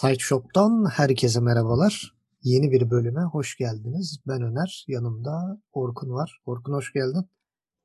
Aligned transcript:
Sideshop'tan 0.00 0.90
herkese 0.92 1.40
merhabalar. 1.40 2.14
Yeni 2.42 2.70
bir 2.70 2.90
bölüme 2.90 3.20
hoş 3.20 3.56
geldiniz. 3.56 4.20
Ben 4.26 4.42
Öner, 4.42 4.84
yanımda 4.88 5.60
Orkun 5.72 6.10
var. 6.10 6.40
Orkun 6.46 6.72
hoş 6.72 6.92
geldin. 6.92 7.24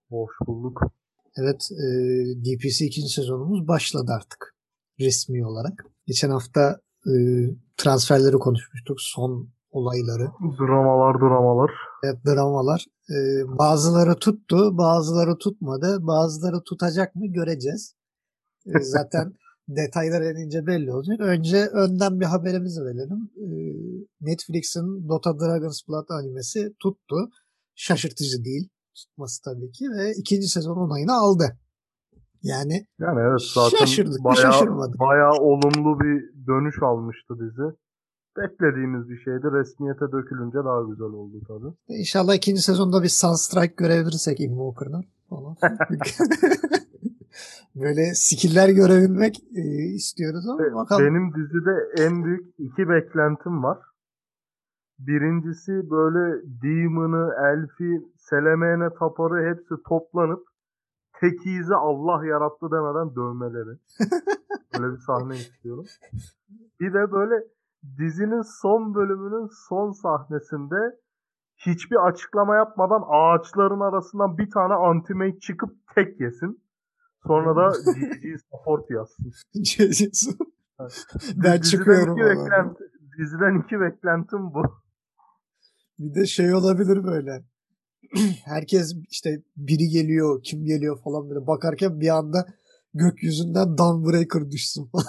Hoş 0.09 0.31
bulduk. 0.47 0.81
Evet, 1.37 1.69
e, 1.71 1.85
DPC 2.45 2.85
ikinci 2.85 3.09
sezonumuz 3.09 3.67
başladı 3.67 4.11
artık 4.15 4.55
resmi 4.99 5.45
olarak. 5.45 5.85
Geçen 6.07 6.29
hafta 6.29 6.79
e, 7.07 7.13
transferleri 7.77 8.37
konuşmuştuk, 8.37 9.01
son 9.01 9.49
olayları. 9.71 10.27
Dramalar, 10.59 11.19
dramalar. 11.21 11.71
Evet, 12.03 12.25
dramalar. 12.25 12.85
E, 13.09 13.17
bazıları 13.57 14.15
tuttu, 14.15 14.77
bazıları 14.77 15.37
tutmadı. 15.37 15.97
Bazıları 16.01 16.63
tutacak 16.63 17.15
mı 17.15 17.27
göreceğiz. 17.27 17.95
E, 18.65 18.79
zaten 18.79 19.33
detaylar 19.67 20.21
enince 20.21 20.67
belli 20.67 20.93
olacak. 20.93 21.19
Önce 21.19 21.57
önden 21.57 22.19
bir 22.19 22.25
haberimizi 22.25 22.81
verelim. 22.81 23.29
Ee, 23.37 23.47
Netflix'in 24.21 25.09
Dota 25.09 25.39
Dragon's 25.39 25.87
Blood 25.87 26.09
animesi 26.09 26.73
tuttu. 26.79 27.15
Şaşırtıcı 27.75 28.43
değil 28.45 28.69
tutması 28.95 29.41
tabii 29.41 29.71
ki 29.71 29.85
ve 29.97 30.11
ikinci 30.11 30.47
sezon 30.47 30.75
onayını 30.75 31.13
aldı. 31.13 31.57
Yani, 32.43 32.87
yani 32.99 33.19
evet 33.19 33.41
zaten 33.53 33.77
şaşırdık 33.77 34.23
bayağı, 34.23 34.41
şaşırmadık. 34.41 34.99
Bayağı 34.99 35.33
olumlu 35.33 35.99
bir 35.99 36.47
dönüş 36.47 36.83
almıştı 36.83 37.33
dizi. 37.39 37.77
Beklediğimiz 38.37 39.09
bir 39.09 39.17
şeydi. 39.17 39.47
Resmiyete 39.53 40.05
dökülünce 40.11 40.57
daha 40.57 40.81
güzel 40.81 41.07
oldu 41.07 41.41
tabii. 41.47 41.97
İnşallah 41.99 42.35
ikinci 42.35 42.61
sezonda 42.61 43.03
bir 43.03 43.09
Sunstrike 43.09 43.73
görebilirsek 43.77 44.39
Invoker'dan. 44.39 45.03
böyle 47.75 48.13
skill'ler 48.13 48.69
görebilmek 48.69 49.35
e, 49.55 49.61
istiyoruz 49.99 50.49
ama 50.49 50.75
bakalım. 50.75 51.05
Benim 51.05 51.33
dizide 51.35 52.03
en 52.03 52.25
büyük 52.25 52.45
iki 52.57 52.89
beklentim 52.89 53.63
var. 53.63 53.79
Birincisi 54.99 55.71
böyle 55.71 56.41
Demon'ı, 56.63 57.33
Elf'i, 57.51 58.01
Selemene, 58.17 58.89
Tapar'ı 58.99 59.49
hepsi 59.49 59.83
toplanıp 59.87 60.47
tekizi 61.19 61.75
Allah 61.75 62.25
yarattı 62.25 62.71
demeden 62.71 63.15
dövmeleri. 63.15 63.77
Böyle 64.79 64.93
bir 64.93 64.99
sahne 64.99 65.35
istiyorum. 65.35 65.85
Bir 66.79 66.93
de 66.93 67.11
böyle 67.11 67.35
dizinin 67.97 68.41
son 68.61 68.95
bölümünün 68.95 69.49
son 69.69 69.91
sahnesinde 69.91 70.99
hiçbir 71.57 72.07
açıklama 72.07 72.55
yapmadan 72.55 73.03
ağaçların 73.07 73.79
arasından 73.79 74.37
bir 74.37 74.51
tane 74.51 74.73
antimate 74.73 75.39
çıkıp 75.39 75.69
tek 75.95 76.19
yesin. 76.19 76.62
Sonra 77.27 77.55
da 77.55 77.91
GG 77.91 78.39
support 78.51 78.91
yazsın. 78.91 79.31
GG 79.55 80.13
Ben 81.35 81.61
çıkıyorum. 81.61 82.17
Iki 82.17 82.25
beklenti, 82.25 82.83
diziden 83.19 83.63
iki 83.63 83.79
beklentim 83.79 84.53
bu. 84.53 84.63
Bir 85.99 86.15
de 86.15 86.25
şey 86.25 86.53
olabilir 86.53 87.03
böyle. 87.03 87.43
Herkes 88.45 88.95
işte 89.09 89.43
biri 89.57 89.87
geliyor, 89.87 90.43
kim 90.43 90.65
geliyor 90.65 90.99
falan 91.03 91.29
böyle 91.29 91.47
bakarken 91.47 91.99
bir 91.99 92.09
anda 92.09 92.45
gökyüzünden 92.93 93.77
Dawnbreaker 93.77 94.51
düşsün 94.51 94.91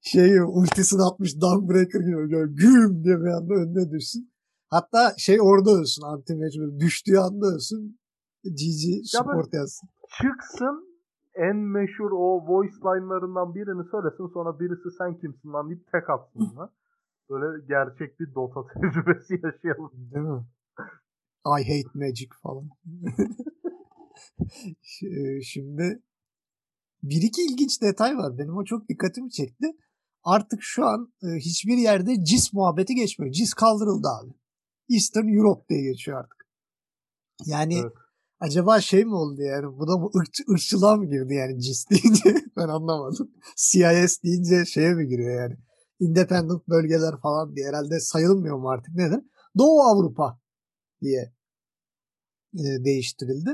şey 0.00 0.40
ultisini 0.40 1.02
atmış 1.02 1.40
Dawnbreaker 1.40 2.00
gibi 2.00 2.54
güm 2.54 3.04
diye 3.04 3.16
bir 3.20 3.30
anda 3.30 3.54
önüne 3.54 3.90
düşsün. 3.90 4.32
Hatta 4.68 5.14
şey 5.18 5.40
orada 5.40 5.70
ölsün 5.70 6.02
anti 6.02 6.34
düştüğü 6.80 7.18
anda 7.18 7.46
ölsün. 7.46 7.98
GG 8.44 9.04
support 9.04 9.54
yazsın. 9.54 9.88
Çıksın 10.22 10.88
en 11.34 11.56
meşhur 11.56 12.10
o 12.12 12.46
voice 12.46 12.76
line'larından 12.76 13.54
birini 13.54 13.84
söylesin 13.90 14.26
sonra 14.34 14.60
birisi 14.60 14.90
sen 14.98 15.18
kimsin 15.20 15.52
lan 15.52 15.70
deyip 15.70 15.92
tek 15.92 16.10
atsın 16.10 16.50
buna. 16.52 16.72
Böyle 17.30 17.66
gerçek 17.66 18.20
bir 18.20 18.34
Dota 18.34 18.60
tecrübesi 18.74 19.40
yaşayalım. 19.42 19.90
Değil 19.94 20.26
mi? 20.26 20.44
I 21.46 21.62
hate 21.70 21.90
magic 21.94 22.28
falan. 22.42 22.68
Şimdi 25.42 26.02
bir 27.02 27.22
iki 27.22 27.42
ilginç 27.42 27.82
detay 27.82 28.16
var. 28.16 28.38
Benim 28.38 28.56
o 28.56 28.64
çok 28.64 28.88
dikkatimi 28.88 29.30
çekti. 29.30 29.66
Artık 30.24 30.58
şu 30.62 30.84
an 30.84 31.12
e, 31.22 31.26
hiçbir 31.36 31.76
yerde 31.76 32.24
CIS 32.24 32.52
muhabbeti 32.52 32.94
geçmiyor. 32.94 33.32
CIS 33.32 33.54
kaldırıldı 33.54 34.08
abi. 34.08 34.34
Eastern 34.90 35.28
Europe 35.28 35.68
diye 35.68 35.82
geçiyor 35.82 36.18
artık. 36.18 36.48
Yani 37.46 37.74
evet 37.74 37.92
acaba 38.40 38.80
şey 38.80 39.04
mi 39.04 39.14
oldu 39.14 39.42
yani? 39.42 39.78
Bu 39.78 39.88
da 39.88 40.02
bu 40.02 40.10
ırkçı, 40.18 40.42
ırkçılığa 40.50 40.96
mı 40.96 41.06
girdi 41.06 41.34
yani 41.34 41.60
CIS 41.60 41.86
deyince? 41.90 42.44
ben 42.56 42.68
anlamadım. 42.68 43.30
CIS 43.56 44.22
deyince 44.22 44.64
şeye 44.64 44.94
mi 44.94 45.08
giriyor 45.08 45.42
yani? 45.42 45.56
Independent 46.00 46.68
bölgeler 46.68 47.20
falan 47.22 47.56
diye 47.56 47.68
herhalde 47.68 48.00
sayılmıyor 48.00 48.58
mu 48.58 48.70
artık 48.70 48.94
nedir? 48.94 49.20
Doğu 49.58 49.80
Avrupa 49.80 50.40
diye 51.02 51.32
e, 52.54 52.84
değiştirildi. 52.84 53.50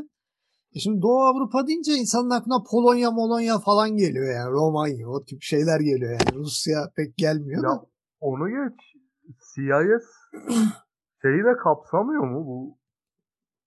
E 0.75 0.79
şimdi 0.79 1.03
Doğu 1.03 1.23
Avrupa 1.23 1.67
deyince 1.67 1.93
insanın 1.95 2.31
aklına 2.31 2.63
Polonya, 2.71 3.11
Molonya 3.11 3.59
falan 3.59 3.97
geliyor 3.97 4.35
yani. 4.35 4.51
Romanya 4.51 5.09
o 5.09 5.25
tip 5.25 5.43
şeyler 5.43 5.81
geliyor 5.81 6.11
yani. 6.11 6.35
Rusya 6.35 6.93
pek 6.97 7.17
gelmiyor 7.17 7.63
ya, 7.63 7.69
da. 7.71 7.87
Onu 8.21 8.49
geç. 8.49 8.81
CIS 9.55 10.07
şeyi 11.23 11.45
de 11.45 11.57
kapsamıyor 11.63 12.27
mu 12.31 12.47
bu 12.47 12.79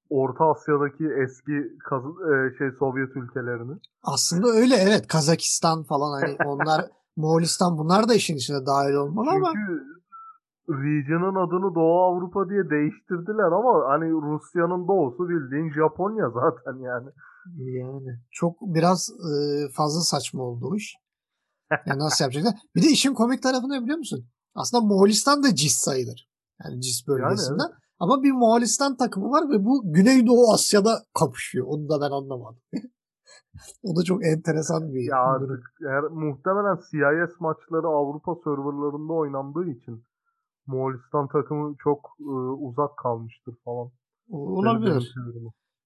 Orta 0.09 0.45
Asya'daki 0.45 1.05
eski 1.23 1.77
kazı, 1.89 2.07
e, 2.07 2.57
şey 2.57 2.67
Sovyet 2.79 3.15
ülkelerini. 3.15 3.77
Aslında 4.03 4.47
öyle 4.47 4.75
evet. 4.75 5.07
Kazakistan 5.07 5.83
falan 5.83 6.21
hani 6.21 6.37
onlar 6.45 6.85
Moğolistan 7.15 7.77
bunlar 7.77 8.09
da 8.09 8.13
işin 8.13 8.35
içine 8.35 8.65
dahil 8.65 8.93
olmalı 8.93 9.29
Çünkü 9.31 9.45
ama. 9.45 9.53
Çünkü 9.53 9.83
region'ın 10.69 11.35
adını 11.35 11.75
Doğu 11.75 11.99
Avrupa 12.03 12.49
diye 12.49 12.69
değiştirdiler 12.69 13.51
ama 13.59 13.73
hani 13.87 14.11
Rusya'nın 14.11 14.87
doğusu 14.87 15.29
bildiğin 15.29 15.73
Japonya 15.73 16.29
zaten 16.29 16.79
yani. 16.79 17.09
Yani 17.55 18.19
çok 18.31 18.61
biraz 18.61 19.09
e, 19.09 19.33
fazla 19.71 20.01
saçma 20.01 20.43
oldu 20.43 20.67
o 20.71 20.75
iş. 20.75 20.95
Yani 21.85 21.99
nasıl 21.99 22.25
yapacaklar? 22.25 22.53
Bir 22.75 22.81
de 22.83 22.87
işin 22.87 23.13
komik 23.13 23.43
tarafı 23.43 23.69
ne 23.69 23.83
biliyor 23.83 23.97
musun? 23.97 24.27
Aslında 24.55 24.85
Moğolistan 24.85 25.43
da 25.43 25.55
CIS 25.55 25.77
sayılır. 25.77 26.29
Yani 26.63 26.81
CIS 26.81 27.07
bölgesinde. 27.07 27.61
Yani 27.61 27.71
evet. 27.71 27.86
Ama 27.99 28.23
bir 28.23 28.31
Moğolistan 28.31 28.97
takımı 28.97 29.29
var 29.29 29.49
ve 29.49 29.65
bu 29.65 29.93
Güneydoğu 29.93 30.51
Asya'da 30.53 31.03
kapışıyor. 31.19 31.67
Onu 31.67 31.89
da 31.89 32.01
ben 32.01 32.11
anlamadım. 32.11 32.61
o 33.83 33.95
da 33.95 34.03
çok 34.03 34.25
enteresan 34.25 34.93
bir 34.93 35.09
ya 35.09 35.17
artık 35.17 35.63
eğer, 35.81 36.03
muhtemelen 36.03 36.75
CIS 36.75 37.39
maçları 37.39 37.87
Avrupa 37.87 38.35
serverlarında 38.43 39.13
oynandığı 39.13 39.69
için 39.69 40.03
Moğolistan 40.67 41.27
takımı 41.27 41.75
çok 41.83 41.99
e, 42.19 42.33
uzak 42.67 42.97
kalmıştır 42.97 43.55
falan. 43.65 43.91
Olabilir. 44.29 45.15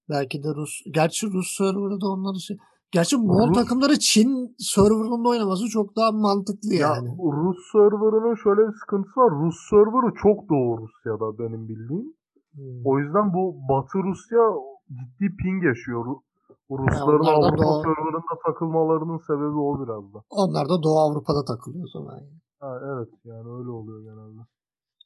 Belki 0.08 0.42
de 0.42 0.48
Rus. 0.54 0.80
Gerçi 0.90 1.26
Rus 1.26 1.56
serverı 1.56 2.00
da 2.00 2.08
onları 2.08 2.40
şey. 2.40 2.56
Gerçi 2.92 3.16
Moğol 3.16 3.48
Rus... 3.48 3.56
takımları 3.56 3.98
Çin 3.98 4.54
serverında 4.58 5.28
oynaması 5.28 5.68
çok 5.68 5.96
daha 5.96 6.12
mantıklı 6.12 6.74
yani. 6.74 7.08
Ya, 7.08 7.14
Rus 7.42 7.58
serverının 7.72 8.34
şöyle 8.34 8.68
bir 8.68 8.74
sıkıntısı 8.80 9.20
var. 9.20 9.30
Rus 9.30 9.56
serverı 9.70 10.14
çok 10.22 10.48
doğu 10.50 10.78
Rusya'da 10.78 11.38
benim 11.38 11.68
bildiğim. 11.68 12.14
Hmm. 12.54 12.82
O 12.84 12.98
yüzden 12.98 13.34
bu 13.34 13.42
Batı 13.68 13.98
Rusya 13.98 14.42
ciddi 14.98 15.36
ping 15.36 15.64
yaşıyor. 15.64 16.04
Rusların 16.70 17.22
yani 17.22 17.36
Avrupa 17.36 17.64
Doğu... 17.64 17.82
serverında 17.82 18.34
takılmalarının 18.46 19.20
sebebi 19.26 19.58
o 19.68 19.70
biraz 19.82 20.14
da. 20.14 20.18
Onlar 20.30 20.68
da 20.68 20.82
Doğu 20.82 20.98
Avrupa'da 20.98 21.44
takılıyor 21.44 21.88
zaman. 21.88 22.16
Yani. 22.16 22.40
Ha, 22.60 22.80
evet 22.92 23.08
yani 23.24 23.48
öyle 23.58 23.70
oluyor 23.70 24.00
genelde. 24.02 24.40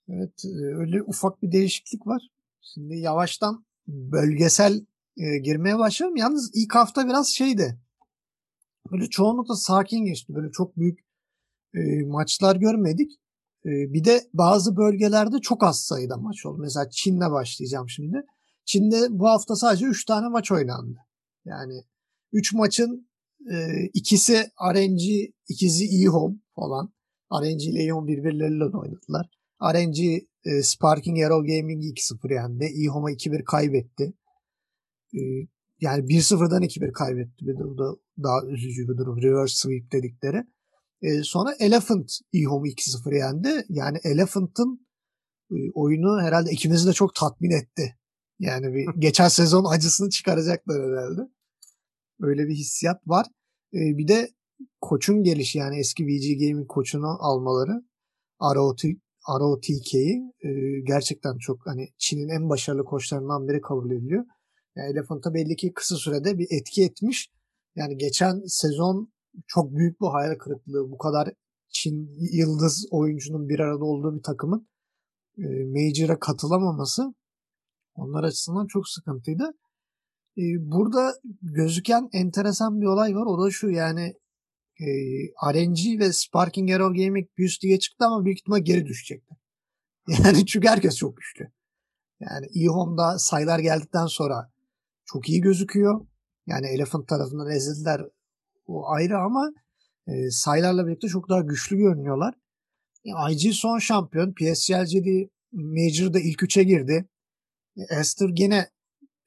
Evet 0.08 0.44
e, 0.44 0.76
öyle 0.76 1.02
ufak 1.02 1.42
bir 1.42 1.52
değişiklik 1.52 2.06
var. 2.06 2.22
Şimdi 2.60 2.96
yavaştan 2.96 3.64
bölgesel 3.86 4.86
e, 5.16 5.38
girmeye 5.38 5.78
başladım. 5.78 6.16
Yalnız 6.16 6.50
ilk 6.54 6.74
hafta 6.74 7.06
biraz 7.06 7.28
şeydi. 7.28 7.80
Böyle 8.92 9.06
çoğunlukla 9.06 9.56
sakin 9.56 10.04
geçti. 10.04 10.34
Böyle 10.34 10.50
çok 10.52 10.76
büyük 10.76 10.98
e, 11.74 12.02
maçlar 12.06 12.56
görmedik. 12.56 13.12
E, 13.64 13.70
bir 13.70 14.04
de 14.04 14.20
bazı 14.34 14.76
bölgelerde 14.76 15.38
çok 15.38 15.64
az 15.64 15.80
sayıda 15.80 16.16
maç 16.16 16.46
oldu. 16.46 16.58
Mesela 16.60 16.90
Çin'le 16.90 17.30
başlayacağım 17.30 17.88
şimdi. 17.88 18.22
Çin'de 18.64 19.06
bu 19.10 19.28
hafta 19.28 19.56
sadece 19.56 19.86
3 19.86 20.04
tane 20.04 20.28
maç 20.28 20.52
oynandı. 20.52 20.98
Yani 21.44 21.82
3 22.32 22.54
maçın 22.54 23.08
e, 23.52 23.84
ikisi 23.94 24.50
RNG, 24.74 25.02
ikisi 25.48 25.84
E-Home 25.84 26.36
falan. 26.54 26.92
RNG 27.32 27.62
ile 27.62 27.82
E-Home 27.82 28.06
birbirleriyle 28.06 28.64
oynadılar. 28.64 29.26
RNG 29.62 29.98
e, 30.44 30.62
Sparking 30.62 31.22
Arrow 31.22 31.56
Gaming 31.56 31.84
2-0 31.84 32.34
yendi. 32.34 32.64
E-Home'a 32.64 33.10
2-1 33.10 33.44
kaybetti. 33.44 34.12
E, 35.14 35.20
yani 35.80 36.04
1-0'dan 36.04 36.62
2-1 36.62 36.92
kaybetti. 36.92 37.44
Bu 37.46 37.78
da 37.78 37.96
daha 38.22 38.46
üzücü 38.46 38.88
bir 38.88 38.98
durum. 38.98 39.22
Reverse 39.22 39.54
sweep 39.56 39.92
dedikleri. 39.92 40.44
E, 41.02 41.22
sonra 41.22 41.54
Elephant 41.60 42.10
E-Home 42.34 42.68
2-0 42.68 43.16
yendi. 43.16 43.64
Yani 43.68 43.98
Elephant'ın 44.04 44.86
e, 45.50 45.56
oyunu 45.74 46.22
herhalde 46.22 46.50
ikimizi 46.50 46.88
de 46.88 46.92
çok 46.92 47.14
tatmin 47.14 47.50
etti. 47.50 47.96
Yani 48.38 48.74
bir 48.74 48.86
geçen 48.98 49.28
sezon 49.28 49.64
acısını 49.64 50.10
çıkaracaklar 50.10 50.82
herhalde. 50.82 51.20
Öyle 52.20 52.48
bir 52.48 52.54
hissiyat 52.54 53.00
var. 53.06 53.26
E, 53.74 53.78
bir 53.78 54.08
de 54.08 54.28
koçun 54.80 55.22
gelişi 55.22 55.58
yani 55.58 55.78
eski 55.78 56.04
VG 56.04 56.40
Gaming 56.40 56.68
koçunu 56.68 57.16
almaları 57.20 57.82
ROT, 58.42 58.82
ROTK'yi 59.40 60.32
e, 60.40 60.50
gerçekten 60.86 61.38
çok 61.38 61.66
hani 61.66 61.88
Çin'in 61.98 62.28
en 62.28 62.48
başarılı 62.48 62.84
koçlarından 62.84 63.48
biri 63.48 63.60
kabul 63.60 63.90
ediliyor. 63.90 64.24
Yani 64.76 64.92
Elephant'a 64.92 65.34
belli 65.34 65.56
ki 65.56 65.72
kısa 65.74 65.96
sürede 65.96 66.38
bir 66.38 66.46
etki 66.50 66.84
etmiş. 66.84 67.30
Yani 67.76 67.96
geçen 67.96 68.42
sezon 68.46 69.12
çok 69.46 69.76
büyük 69.76 70.00
bir 70.00 70.06
hayal 70.06 70.38
kırıklığı. 70.38 70.90
Bu 70.90 70.98
kadar 70.98 71.32
Çin 71.68 72.10
yıldız 72.32 72.88
oyuncunun 72.90 73.48
bir 73.48 73.58
arada 73.58 73.84
olduğu 73.84 74.16
bir 74.16 74.22
takımın 74.22 74.68
e, 75.38 75.44
Major'a 75.64 76.18
katılamaması 76.18 77.14
onlar 77.94 78.24
açısından 78.24 78.66
çok 78.66 78.88
sıkıntıydı. 78.88 79.44
E, 80.38 80.42
burada 80.58 81.14
gözüken 81.42 82.08
enteresan 82.12 82.80
bir 82.80 82.86
olay 82.86 83.14
var. 83.14 83.26
O 83.26 83.44
da 83.44 83.50
şu 83.50 83.70
yani 83.70 84.14
e, 84.80 84.86
RNG 85.52 86.00
ve 86.00 86.12
Sparking 86.12 86.70
Arrow 86.70 87.04
Gaming 87.04 87.28
bir 87.38 87.44
üst 87.44 87.64
lige 87.64 87.78
çıktı 87.78 88.06
ama 88.06 88.24
büyük 88.24 88.38
ihtimal 88.38 88.60
geri 88.60 88.86
düşecekler. 88.86 89.36
Yani 90.24 90.46
çünkü 90.46 90.68
herkes 90.68 90.96
çok 90.96 91.16
güçlü. 91.16 91.52
Yani 92.20 92.46
eHome'da 92.54 93.18
sayılar 93.18 93.58
geldikten 93.58 94.06
sonra 94.06 94.52
çok 95.06 95.28
iyi 95.28 95.40
gözüküyor. 95.40 96.06
Yani 96.46 96.66
Elephant 96.66 97.08
tarafından 97.08 97.50
ezildiler 97.50 98.00
o 98.66 98.88
ayrı 98.88 99.18
ama 99.18 99.52
e, 100.06 100.30
sayılarla 100.30 100.86
birlikte 100.86 101.08
çok 101.08 101.28
daha 101.28 101.40
güçlü 101.40 101.76
görünüyorlar. 101.76 102.34
E, 103.04 103.10
IG 103.32 103.52
son 103.52 103.78
şampiyon. 103.78 104.32
PSG'de 104.32 105.30
Major'da 105.52 106.20
ilk 106.20 106.42
üçe 106.42 106.62
girdi. 106.62 107.08
E, 107.76 107.82
Esther 108.00 108.28
gene 108.28 108.70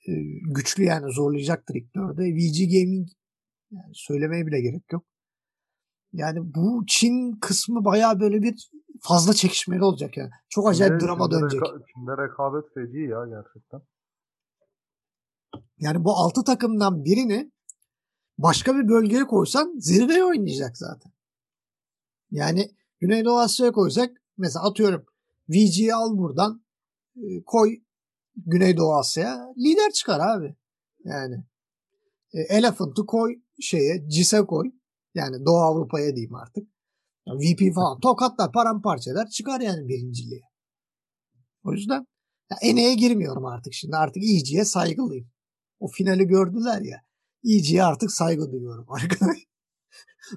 e, 0.08 0.12
güçlü 0.56 0.84
yani 0.84 1.14
zorlayacaktır 1.14 1.76
ilk 1.76 1.96
dörde. 1.96 2.22
VG 2.22 2.58
Gaming 2.74 3.08
yani 3.72 3.92
söylemeye 3.94 4.48
bile 4.48 4.62
gerek 4.62 4.84
yok. 4.92 5.06
Yani 6.14 6.40
bu 6.56 6.84
Çin 6.88 7.40
kısmı 7.42 7.86
baya 7.86 8.20
böyle 8.20 8.42
bir 8.42 8.70
fazla 9.02 9.34
çekişmeli 9.34 9.84
olacak 9.84 10.18
yani. 10.18 10.30
Çok 10.50 10.70
acayip 10.70 10.94
Çin'de, 10.94 11.06
drama 11.06 11.26
Çin'de 11.26 11.42
dönecek. 11.42 11.62
Reka, 11.62 11.86
Çin'de 11.94 12.12
rekabet 12.12 12.74
feci 12.74 12.98
ya 12.98 13.26
gerçekten. 13.30 13.82
Yani 15.80 16.04
bu 16.04 16.14
altı 16.14 16.44
takımdan 16.44 17.06
birini 17.06 17.52
başka 18.38 18.76
bir 18.76 18.88
bölgeye 18.88 19.24
koysan 19.24 19.76
zirveye 19.80 20.24
oynayacak 20.24 20.78
zaten. 20.78 21.12
Yani 22.32 22.72
Güneydoğu 23.00 23.40
Asya'ya 23.40 23.72
koysak 23.72 24.22
mesela 24.38 24.66
atıyorum 24.66 25.06
VG'yi 25.50 25.94
al 25.94 26.18
buradan 26.18 26.64
e, 27.16 27.44
koy 27.46 27.76
Güneydoğu 28.36 28.94
Asya'ya 28.94 29.54
lider 29.58 29.92
çıkar 29.92 30.20
abi. 30.20 30.56
Yani 31.04 31.44
e, 32.34 32.40
Elephant'ı 32.40 33.06
koy 33.06 33.36
şeye 33.62 34.10
CIS'e 34.10 34.46
koy. 34.46 34.72
Yani 35.16 35.46
Doğu 35.46 35.58
Avrupa'ya 35.58 36.16
diyeyim 36.16 36.36
artık. 36.36 36.68
VP 37.28 37.76
falan 37.76 38.00
tokatlar 38.02 38.52
paramparçalar 38.52 39.28
çıkar 39.30 39.62
yani 39.62 39.88
birinciliğe. 39.88 40.42
O 41.64 41.72
yüzden 41.72 42.08
ya 42.52 42.58
Ene'ye 42.62 42.94
girmiyorum 42.94 43.46
artık 43.46 43.74
şimdi. 43.74 43.96
Artık 43.96 44.24
iyiciye 44.24 44.66
saygılıyım. 44.66 45.30
O 45.80 45.88
finali 45.88 46.28
gördüler 46.28 46.82
ya. 46.82 46.98
iyiciye 47.44 47.84
artık 47.84 48.12
saygı 48.12 48.52
duyuyorum 48.52 48.86
arkadaş. 48.92 49.38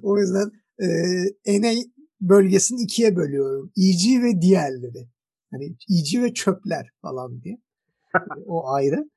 o 0.02 0.18
yüzden 0.18 0.50
e, 0.82 0.86
Ene 1.44 1.74
bölgesini 2.20 2.82
ikiye 2.82 3.16
bölüyorum. 3.16 3.72
İyici 3.76 4.22
ve 4.22 4.42
diğerleri. 4.42 5.08
Hani 5.50 5.76
iyici 5.88 6.22
ve 6.22 6.34
çöpler 6.34 6.90
falan 7.02 7.42
diye. 7.42 7.58
o 8.46 8.68
ayrı. 8.68 9.10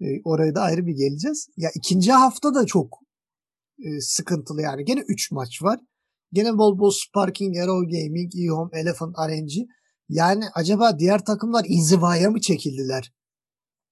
E, 0.00 0.04
oraya 0.24 0.54
da 0.54 0.60
ayrı 0.60 0.86
bir 0.86 0.96
geleceğiz. 0.96 1.48
Ya 1.56 1.70
ikinci 1.74 2.12
hafta 2.12 2.54
da 2.54 2.66
çok 2.66 2.98
e, 3.78 4.00
sıkıntılı 4.00 4.62
yani. 4.62 4.84
Gene 4.84 5.00
3 5.00 5.30
maç 5.30 5.62
var. 5.62 5.80
Gene 6.32 6.58
bol 6.58 6.78
bol 6.78 6.90
Sparking, 6.90 7.56
Arrow 7.56 7.98
Gaming, 7.98 8.32
eHome, 8.36 8.80
Elephant, 8.80 9.16
RNG. 9.18 9.52
Yani 10.08 10.44
acaba 10.54 10.98
diğer 10.98 11.24
takımlar 11.24 11.64
inzivaya 11.68 12.30
mı 12.30 12.40
çekildiler? 12.40 13.12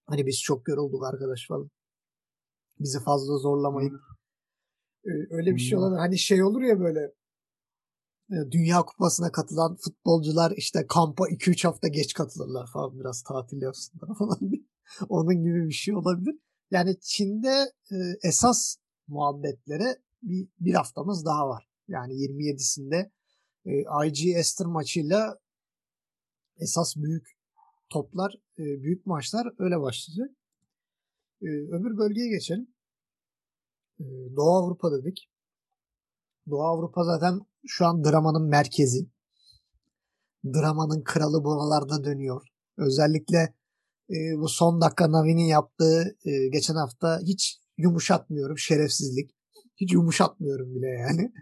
Hani 0.07 0.27
biz 0.27 0.41
çok 0.43 0.69
yorulduk 0.69 1.05
arkadaş 1.05 1.47
falan. 1.49 1.71
Bizi 2.81 3.01
fazla 3.01 3.39
zorlamayın. 3.39 4.01
Ee, 5.05 5.11
öyle 5.31 5.55
bir 5.55 5.61
şey 5.61 5.79
olabilir. 5.79 5.99
Hani 5.99 6.19
şey 6.19 6.43
olur 6.43 6.63
ya 6.63 6.81
böyle 6.81 7.01
e, 8.31 8.37
Dünya 8.51 8.83
Kupası'na 8.83 9.33
katılan 9.33 9.77
futbolcular 9.77 10.53
işte 10.57 10.87
kampa 10.87 11.25
2-3 11.29 11.69
hafta 11.69 11.89
geç 11.89 12.15
katılırlar 12.15 12.71
falan 12.73 13.01
biraz 13.01 13.23
tatil 13.23 13.63
yapsınlar 13.63 14.15
falan. 14.19 14.39
Onun 15.09 15.43
gibi 15.45 15.69
bir 15.69 15.73
şey 15.73 15.95
olabilir. 15.95 16.35
Yani 16.71 16.97
Çin'de 17.01 17.73
e, 17.93 17.97
esas 18.23 18.77
muhabbetlere 19.09 19.97
bir, 20.23 20.49
bir 20.61 20.75
haftamız 20.75 21.25
daha 21.25 21.49
var. 21.49 21.69
Yani 21.89 22.13
27'sinde 22.13 23.11
e, 23.65 24.07
IG 24.07 24.37
Esther 24.37 24.67
maçıyla 24.67 25.39
esas 26.57 26.97
büyük 26.97 27.27
toplar, 27.91 28.35
büyük 28.59 29.07
maçlar 29.07 29.53
öyle 29.59 29.81
başlayacak. 29.81 30.40
E, 31.43 31.49
öbür 31.49 31.97
bölgeye 31.99 32.29
geçelim. 32.29 32.69
E, 34.01 34.05
Doğu 34.37 34.55
Avrupa 34.57 34.93
dedik. 34.93 35.31
Doğu 36.51 36.63
Avrupa 36.63 37.05
zaten 37.05 37.41
şu 37.67 37.87
an 37.87 38.05
dramanın 38.05 38.49
merkezi. 38.49 39.11
Dramanın 40.45 41.03
kralı 41.05 41.45
buralarda 41.45 42.05
dönüyor. 42.05 42.47
Özellikle 42.77 43.55
e, 44.11 44.17
bu 44.39 44.49
son 44.49 44.81
dakika 44.81 45.13
Navi'nin 45.13 45.45
yaptığı 45.45 46.17
e, 46.25 46.49
geçen 46.49 46.75
hafta 46.75 47.21
hiç 47.21 47.61
yumuşatmıyorum. 47.79 48.59
Şerefsizlik. 48.59 49.31
Hiç 49.77 49.93
yumuşatmıyorum 49.93 50.75
bile 50.75 50.87
yani. 50.87 51.33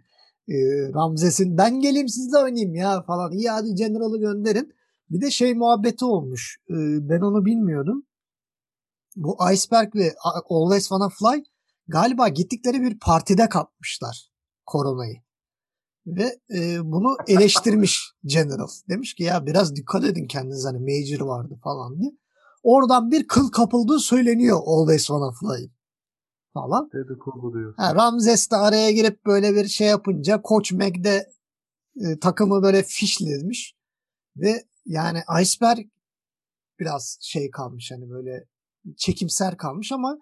E, 0.49 0.57
Ramzes'in 0.95 1.59
ben 1.59 1.81
geleyim 1.81 2.09
sizle 2.09 2.39
oynayayım 2.39 2.75
ya 2.75 3.03
falan. 3.03 3.33
İyi 3.33 3.51
hadi 3.51 3.75
General'ı 3.75 4.19
gönderin. 4.19 4.73
Bir 5.11 5.21
de 5.21 5.31
şey 5.31 5.55
muhabbeti 5.55 6.05
olmuş. 6.05 6.59
E, 6.71 6.75
ben 7.09 7.21
onu 7.21 7.45
bilmiyordum. 7.45 8.08
Bu 9.17 9.39
Iceberg 9.53 9.95
ve 9.95 10.15
Always 10.51 10.89
Wanna 10.89 11.09
Fly 11.09 11.45
galiba 11.89 12.29
gittikleri 12.29 12.83
bir 12.83 12.99
partide 12.99 13.49
kapmışlar 13.49 14.31
koronayı. 14.67 15.17
Ve 16.07 16.39
e, 16.55 16.79
bunu 16.85 17.17
eleştirmiş 17.29 18.13
General. 18.25 18.69
Demiş 18.89 19.15
ki 19.15 19.23
ya 19.23 19.47
biraz 19.47 19.77
dikkat 19.77 20.05
edin 20.05 20.27
kendinize 20.27 20.69
hani 20.69 20.79
Major 20.79 21.27
vardı 21.27 21.61
falan 21.65 22.01
diye. 22.01 22.11
Oradan 22.63 23.11
bir 23.11 23.29
kıl 23.29 23.51
kapıldığı 23.51 23.99
söyleniyor 23.99 24.61
Always 24.67 25.07
Wanna 25.07 25.33
Fly'ın 25.33 25.73
falan. 26.55 26.91
Dedikodu 26.93 27.55
diyor. 27.55 27.75
Ha, 27.77 27.95
Ramses 27.95 28.51
de 28.51 28.57
araya 28.57 28.91
girip 28.91 29.27
böyle 29.27 29.55
bir 29.55 29.69
şey 29.69 29.89
yapınca 29.89 30.43
Koç 30.43 30.73
Meg 30.73 31.05
de 31.05 31.31
e, 31.97 32.19
takımı 32.19 32.63
böyle 32.63 32.83
fişlemiş. 32.83 33.77
Ve 34.37 34.65
yani 34.87 35.23
Iceberg 35.43 35.87
biraz 36.81 37.19
şey 37.21 37.51
kalmış 37.51 37.91
hani 37.91 38.11
böyle 38.11 38.45
çekimser 38.97 39.57
kalmış 39.57 39.93
ama 39.93 40.19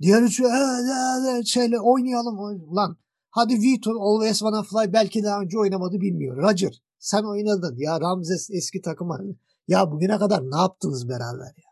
diğer 0.00 0.22
üçü 0.22 0.44
e, 0.44 1.38
e, 1.38 1.44
şeyle 1.44 1.80
oynayalım. 1.80 2.38
Lan 2.76 2.96
hadi 3.30 3.54
Vito 3.54 3.90
Always 3.90 4.38
Wanna 4.38 4.62
Fly 4.62 4.92
belki 4.92 5.24
daha 5.24 5.40
önce 5.40 5.58
oynamadı 5.58 6.00
bilmiyor. 6.00 6.36
Roger 6.36 6.82
sen 6.98 7.22
oynadın 7.22 7.76
ya 7.78 8.00
Ramses 8.00 8.50
eski 8.50 8.82
takıma. 8.82 9.20
Ya 9.68 9.92
bugüne 9.92 10.18
kadar 10.18 10.50
ne 10.50 10.56
yaptınız 10.56 11.08
beraber 11.08 11.46
ya? 11.46 11.70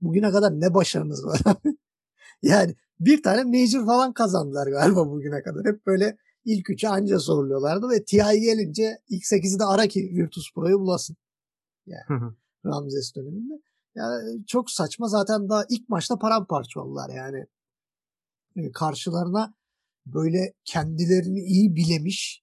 Bugüne 0.00 0.30
kadar 0.30 0.60
ne 0.60 0.74
başarınız 0.74 1.26
var? 1.26 1.40
yani 2.42 2.76
bir 3.00 3.22
tane 3.22 3.44
major 3.44 3.86
falan 3.86 4.12
kazandılar 4.12 4.66
galiba 4.66 5.10
bugüne 5.10 5.42
kadar. 5.42 5.64
Hep 5.64 5.86
böyle 5.86 6.18
ilk 6.44 6.70
üçe 6.70 6.88
anca 6.88 7.18
soruluyorlardı 7.18 7.90
ve 7.90 8.04
TI 8.04 8.40
gelince 8.40 8.98
ilk 9.08 9.22
8'i 9.22 9.58
de 9.58 9.64
ara 9.64 9.86
ki 9.86 10.12
Virtus 10.14 10.54
Pro'yu 10.54 10.80
bulasın. 10.80 11.16
Yani 11.86 12.32
Ramses 12.66 13.14
döneminde. 13.16 13.54
Yani 13.94 14.46
çok 14.46 14.70
saçma 14.70 15.08
zaten 15.08 15.48
daha 15.48 15.64
ilk 15.70 15.88
maçta 15.88 16.18
paramparça 16.18 16.80
oldular 16.80 17.10
yani. 17.10 17.46
Karşılarına 18.74 19.54
böyle 20.06 20.54
kendilerini 20.64 21.40
iyi 21.40 21.76
bilemiş 21.76 22.42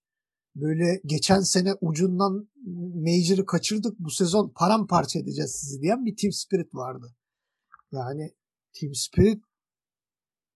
böyle 0.56 1.02
geçen 1.06 1.40
sene 1.40 1.74
ucundan 1.82 2.50
Major'ı 2.96 3.46
kaçırdık 3.46 4.00
bu 4.00 4.10
sezon 4.10 4.54
paramparça 4.56 5.20
edeceğiz 5.20 5.52
sizi 5.52 5.82
diyen 5.82 6.06
bir 6.06 6.16
Team 6.16 6.32
Spirit 6.32 6.76
vardı. 6.76 7.16
Yani 7.92 8.36
Team 8.80 8.96
Spirit 8.96 9.44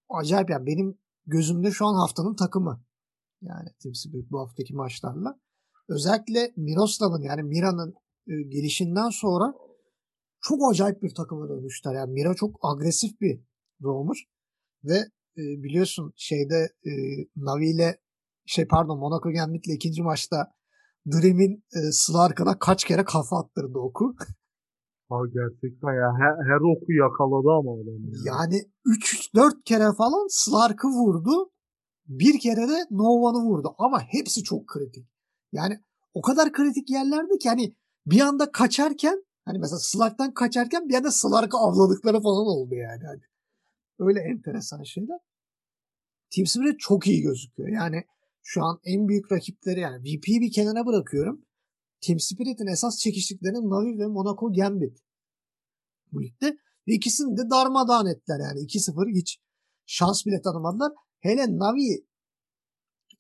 acayip 0.10 0.50
yani 0.50 0.66
benim 0.66 0.98
gözümde 1.26 1.72
şu 1.72 1.86
an 1.86 1.96
haftanın 1.96 2.36
takımı. 2.36 2.84
Yani 3.42 3.70
Team 3.84 3.96
Spirit 3.96 4.32
bu 4.32 4.40
haftaki 4.40 4.74
maçlarla. 4.76 5.40
Özellikle 5.90 6.54
Miroslav'ın 6.58 7.22
yani 7.22 7.44
Mira'nın 7.44 7.96
gelişinden 8.28 9.10
sonra 9.10 9.54
çok 10.44 10.72
acayip 10.72 11.02
bir 11.02 11.16
takıma 11.16 11.50
dönmüşler. 11.50 11.94
Yani 11.94 12.12
Mira 12.12 12.34
çok 12.34 12.60
agresif 12.62 13.22
bir 13.22 13.40
roamer 13.84 14.28
ve 14.84 14.98
e, 15.38 15.44
biliyorsun 15.64 16.14
şeyde 16.16 16.70
e, 16.86 16.92
Navi 17.36 17.70
ile 17.70 17.98
şey 18.46 18.68
pardon 18.68 19.00
Monaco 19.00 19.32
Gambit'le 19.32 19.70
ikinci 19.76 20.02
maçta 20.02 20.54
Dream'in 21.06 21.64
e, 21.76 21.80
Slark'ına 21.92 22.60
kaç 22.60 22.84
kere 22.84 23.04
kafa 23.04 23.40
attırdı 23.40 23.80
oku. 23.80 24.16
Ha 25.10 25.18
gerçekten 25.34 25.94
ya 25.94 26.10
her, 26.20 26.36
her 26.50 26.62
oku 26.74 26.94
yakaladı 26.94 27.50
ama 27.60 27.72
adam. 27.74 28.04
Ya. 28.04 28.20
Yani 28.26 28.62
3-4 28.86 29.64
kere 29.64 29.94
falan 29.98 30.28
Slark'ı 30.30 30.88
vurdu. 30.88 31.50
bir 32.08 32.40
kere 32.40 32.68
de 32.68 32.86
no 32.92 33.04
one'ı 33.04 33.42
vurdu 33.42 33.76
ama 33.78 34.02
hepsi 34.02 34.44
çok 34.44 34.68
kritik. 34.68 35.08
Yani 35.52 35.80
o 36.14 36.22
kadar 36.22 36.52
kritik 36.52 36.90
yerlerdi 36.90 37.38
ki 37.38 37.50
hani 37.50 37.76
bir 38.06 38.22
anda 38.22 38.52
kaçarken 38.52 39.24
hani 39.46 39.60
mesela 39.60 39.80
Slark'tan 39.80 40.34
kaçarken 40.34 40.90
bir 40.90 40.96
anda 40.96 41.12
Slark'ı 41.12 41.58
avladıkları 41.58 42.22
falan 42.22 42.48
oldu 42.48 42.76
yani. 42.76 43.04
Hani 43.04 43.22
öyle 44.00 44.20
enteresan 44.20 44.84
şeyler. 44.84 45.20
Team 46.36 46.46
Spirit 46.46 46.80
çok 46.80 47.08
iyi 47.08 47.22
gözüküyor. 47.22 47.70
Yani 47.70 48.04
şu 48.44 48.64
an 48.64 48.80
en 48.84 49.08
büyük 49.08 49.32
rakipleri 49.32 49.80
yani 49.80 50.00
VP'yi 50.00 50.42
bir 50.42 50.52
kenara 50.52 50.86
bırakıyorum. 50.86 51.46
Team 52.02 52.20
Spirit'in 52.20 52.68
esas 52.68 53.00
çekiştikleri 53.00 53.54
Navi 53.54 54.00
ve 54.00 54.08
Monaco 54.08 54.54
Gambit. 54.54 55.00
Bu 56.12 56.24
ligde. 56.24 56.58
Ve 56.88 56.94
ikisini 56.94 57.38
de 57.38 57.50
darmadağın 57.50 58.06
ettiler 58.06 58.40
yani 58.40 58.60
2-0 58.60 59.20
hiç 59.20 59.40
şans 59.86 60.26
bile 60.26 60.42
tanımadılar. 60.42 60.92
Hele 61.20 61.58
Navi 61.58 62.06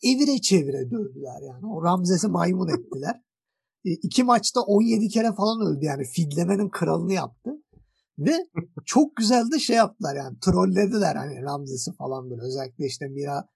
evire 0.03 0.41
çevire 0.41 0.91
dövdüler 0.91 1.41
yani. 1.41 1.65
O 1.65 1.83
Ramzes'i 1.83 2.27
maymun 2.27 2.67
ettiler. 2.67 3.21
E, 3.85 3.91
iki 3.91 4.23
maçta 4.23 4.61
17 4.61 5.07
kere 5.07 5.33
falan 5.33 5.67
öldü 5.67 5.85
yani. 5.85 6.03
Fidlemenin 6.03 6.69
kralını 6.69 7.13
yaptı. 7.13 7.51
Ve 8.19 8.31
çok 8.85 9.15
güzel 9.15 9.51
de 9.51 9.59
şey 9.59 9.75
yaptılar 9.75 10.15
yani. 10.15 10.37
Trollediler 10.39 11.15
hani 11.15 11.41
Ramzes'i 11.41 11.93
falan 11.93 12.29
böyle. 12.29 12.41
Özellikle 12.41 12.85
işte 12.85 13.07
Mira 13.07 13.49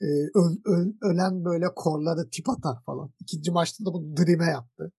e, 0.00 0.06
öl, 0.34 0.56
öl, 0.64 0.92
ölen 1.02 1.44
böyle 1.44 1.66
korları 1.76 2.30
tip 2.30 2.48
atar 2.48 2.82
falan. 2.86 3.12
İkinci 3.20 3.50
maçta 3.50 3.84
da 3.84 3.92
bu 3.92 4.16
Dream'e 4.16 4.50
yaptı. 4.50 4.92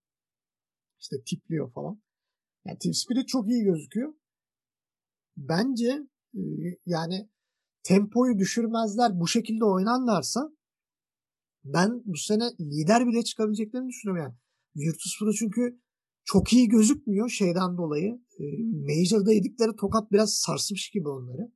İşte 0.99 1.15
tipliyor 1.25 1.71
falan. 1.73 2.01
Yani 2.65 2.77
Team 2.77 2.93
Spirit 2.93 3.27
çok 3.27 3.47
iyi 3.47 3.63
gözüküyor. 3.63 4.13
Bence 5.37 6.07
e, 6.35 6.41
yani 6.85 7.29
tempoyu 7.83 8.37
düşürmezler 8.37 9.19
bu 9.19 9.27
şekilde 9.27 9.65
oynarlarsa 9.65 10.49
ben 11.63 12.01
bu 12.05 12.17
sene 12.17 12.43
lider 12.59 13.07
bile 13.07 13.23
çıkabileceklerini 13.23 13.87
düşünüyorum 13.87 14.23
yani. 14.23 14.35
Virtus 14.75 15.19
Pro 15.19 15.31
çünkü 15.31 15.79
çok 16.25 16.53
iyi 16.53 16.67
gözükmüyor 16.69 17.29
şeyden 17.29 17.77
dolayı. 17.77 18.21
E, 18.39 18.43
Major'da 18.87 19.33
yedikleri 19.33 19.75
tokat 19.75 20.11
biraz 20.11 20.33
sarsmış 20.33 20.89
gibi 20.89 21.09
onları. 21.09 21.51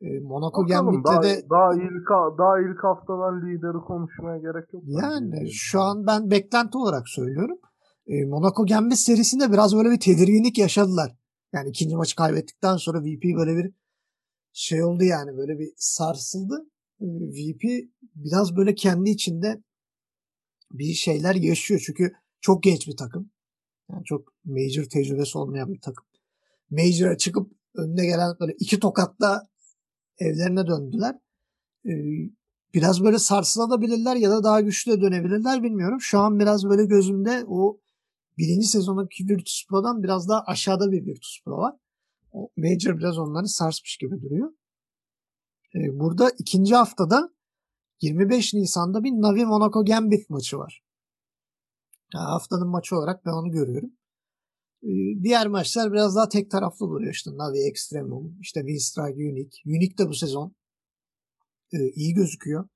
E, 0.00 0.20
Monaco 0.20 0.66
Gambit'te 0.66 1.28
de 1.28 1.50
daha 1.50 1.74
ilk 1.74 2.08
daha 2.38 2.60
ilk 2.60 2.84
haftadan 2.84 3.46
lideri 3.46 3.84
konuşmaya 3.86 4.38
gerek 4.38 4.72
yok. 4.72 4.82
Yani 4.86 5.50
şu 5.52 5.80
an 5.80 6.06
ben 6.06 6.30
beklenti 6.30 6.78
olarak 6.78 7.08
söylüyorum. 7.08 7.58
E, 8.06 8.24
Monaco 8.24 8.66
Gambit 8.66 8.98
serisinde 8.98 9.52
biraz 9.52 9.76
böyle 9.76 9.90
bir 9.90 10.00
tedirginlik 10.00 10.58
yaşadılar. 10.58 11.16
Yani 11.52 11.68
ikinci 11.68 11.96
maçı 11.96 12.16
kaybettikten 12.16 12.76
sonra 12.76 13.00
VP 13.00 13.22
böyle 13.36 13.56
bir 13.56 13.74
şey 14.52 14.84
oldu 14.84 15.04
yani 15.04 15.36
böyle 15.36 15.58
bir 15.58 15.68
sarsıldı. 15.76 16.66
VP 17.00 17.62
biraz 18.14 18.56
böyle 18.56 18.74
kendi 18.74 19.10
içinde 19.10 19.62
bir 20.72 20.94
şeyler 20.94 21.34
yaşıyor. 21.34 21.82
Çünkü 21.86 22.12
çok 22.40 22.62
genç 22.62 22.88
bir 22.88 22.96
takım. 22.96 23.30
Yani 23.90 24.04
çok 24.04 24.32
major 24.44 24.84
tecrübesi 24.84 25.38
olmayan 25.38 25.74
bir 25.74 25.80
takım. 25.80 26.04
Major'a 26.70 27.18
çıkıp 27.18 27.52
önüne 27.74 28.06
gelen 28.06 28.36
böyle 28.40 28.52
iki 28.52 28.80
tokatla 28.80 29.48
evlerine 30.18 30.66
döndüler. 30.66 31.14
Ee, 31.86 31.90
biraz 32.74 33.04
böyle 33.04 33.18
sarsılabilirler 33.18 34.16
ya 34.16 34.30
da 34.30 34.44
daha 34.44 34.60
güçlü 34.60 35.00
dönebilirler 35.00 35.62
bilmiyorum. 35.62 36.00
Şu 36.00 36.18
an 36.18 36.38
biraz 36.38 36.68
böyle 36.68 36.84
gözümde 36.84 37.44
o 37.48 37.80
birinci 38.38 38.66
sezondaki 38.66 39.28
Virtus 39.28 39.66
Pro'dan 39.68 40.02
biraz 40.02 40.28
daha 40.28 40.42
aşağıda 40.46 40.92
bir 40.92 41.06
Virtus 41.06 41.40
Pro 41.44 41.56
var. 41.56 41.74
O 42.32 42.50
Major 42.56 42.98
biraz 42.98 43.18
onları 43.18 43.48
sarsmış 43.48 43.96
gibi 43.96 44.22
duruyor. 44.22 44.52
Ee, 45.74 45.98
burada 45.98 46.30
ikinci 46.38 46.74
haftada 46.74 47.33
25 48.00 48.54
Nisan'da 48.54 49.04
bir 49.04 49.10
Navi 49.10 49.44
Monaco 49.44 49.84
Gambit 49.84 50.30
maçı 50.30 50.58
var. 50.58 50.84
Yani 52.14 52.24
haftanın 52.24 52.68
maçı 52.68 52.96
olarak 52.96 53.26
ben 53.26 53.30
onu 53.30 53.50
görüyorum. 53.50 53.90
Ee, 54.82 55.22
diğer 55.22 55.46
maçlar 55.46 55.92
biraz 55.92 56.16
daha 56.16 56.28
tek 56.28 56.50
taraflı 56.50 56.88
duruyor. 56.88 57.12
İşte 57.12 57.30
Navi 57.30 57.58
Extremum, 57.58 58.38
işte 58.40 58.60
Winstrike 58.60 59.30
Unique. 59.30 59.62
Unique 59.66 59.98
de 59.98 60.08
bu 60.08 60.14
sezon 60.14 60.54
e, 61.72 61.78
iyi 61.94 62.14
gözüküyor. 62.14 62.68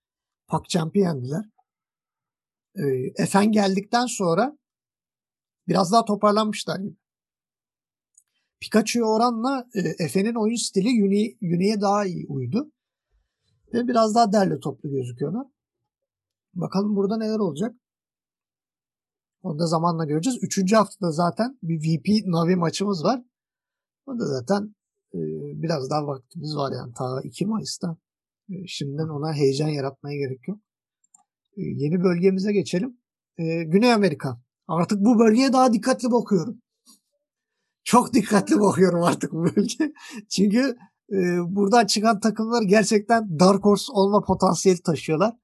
Pak 0.47 0.69
Champ'i 0.69 0.99
yendiler. 0.99 1.45
E, 2.75 2.83
Efen 3.23 3.53
geldikten 3.53 4.07
sonra 4.07 4.59
biraz 5.69 5.93
daha 5.93 6.05
toparlanmışlar 6.05 6.81
gibi. 6.81 6.97
Pikachu'ya 8.61 9.05
oranla 9.05 9.69
e, 9.75 10.05
Efe'nin 10.05 10.35
oyun 10.35 10.57
stili 10.57 10.89
Uni'ye 11.43 11.81
daha 11.81 12.07
iyi 12.07 12.27
uydu. 12.27 12.73
Ve 13.73 13.89
biraz 13.89 14.15
daha 14.15 14.33
derli 14.33 14.61
toplu 14.61 14.91
gözüküyorlar. 14.91 15.47
Bakalım 16.55 16.97
burada 16.97 17.17
neler 17.17 17.39
olacak. 17.39 17.75
Onu 19.43 19.59
da 19.59 19.67
zamanla 19.67 20.05
göreceğiz. 20.05 20.39
Üçüncü 20.43 20.77
haftada 20.77 21.13
zaten 21.13 21.59
bir 21.63 21.79
VP 21.79 22.27
Navi 22.27 22.57
maçımız 22.57 23.05
var. 23.05 23.23
O 24.07 24.19
da 24.19 24.27
zaten 24.27 24.75
e, 25.15 25.19
biraz 25.63 25.91
daha 25.91 26.07
vaktimiz 26.07 26.57
var 26.57 26.73
yani 26.73 26.93
ta 26.95 27.21
2 27.25 27.47
Mayıs'ta. 27.47 27.97
E, 28.51 28.67
şimdiden 28.67 29.09
ona 29.09 29.33
heyecan 29.33 29.69
yaratmaya 29.69 30.17
gerek 30.17 30.49
yok. 30.49 30.59
E, 31.57 31.63
yeni 31.63 32.03
bölgemize 32.03 32.53
geçelim. 32.53 32.99
E, 33.39 33.65
Güney 33.65 33.93
Amerika. 33.93 34.41
Artık 34.69 35.01
bu 35.01 35.19
bölgeye 35.19 35.53
daha 35.53 35.73
dikkatli 35.73 36.11
bakıyorum. 36.11 36.63
Çok 37.85 38.15
dikkatli 38.15 38.61
bakıyorum 38.61 39.03
artık 39.03 39.33
bu 39.33 39.45
bölge. 39.45 39.93
Çünkü 40.31 40.77
e, 41.13 41.17
buradan 41.55 41.87
çıkan 41.87 42.21
takımlar 42.21 42.63
gerçekten 42.63 43.41
Dark 43.41 43.65
Horse 43.65 43.93
olma 43.93 44.25
potansiyeli 44.25 44.83
taşıyorlar. 44.83 45.37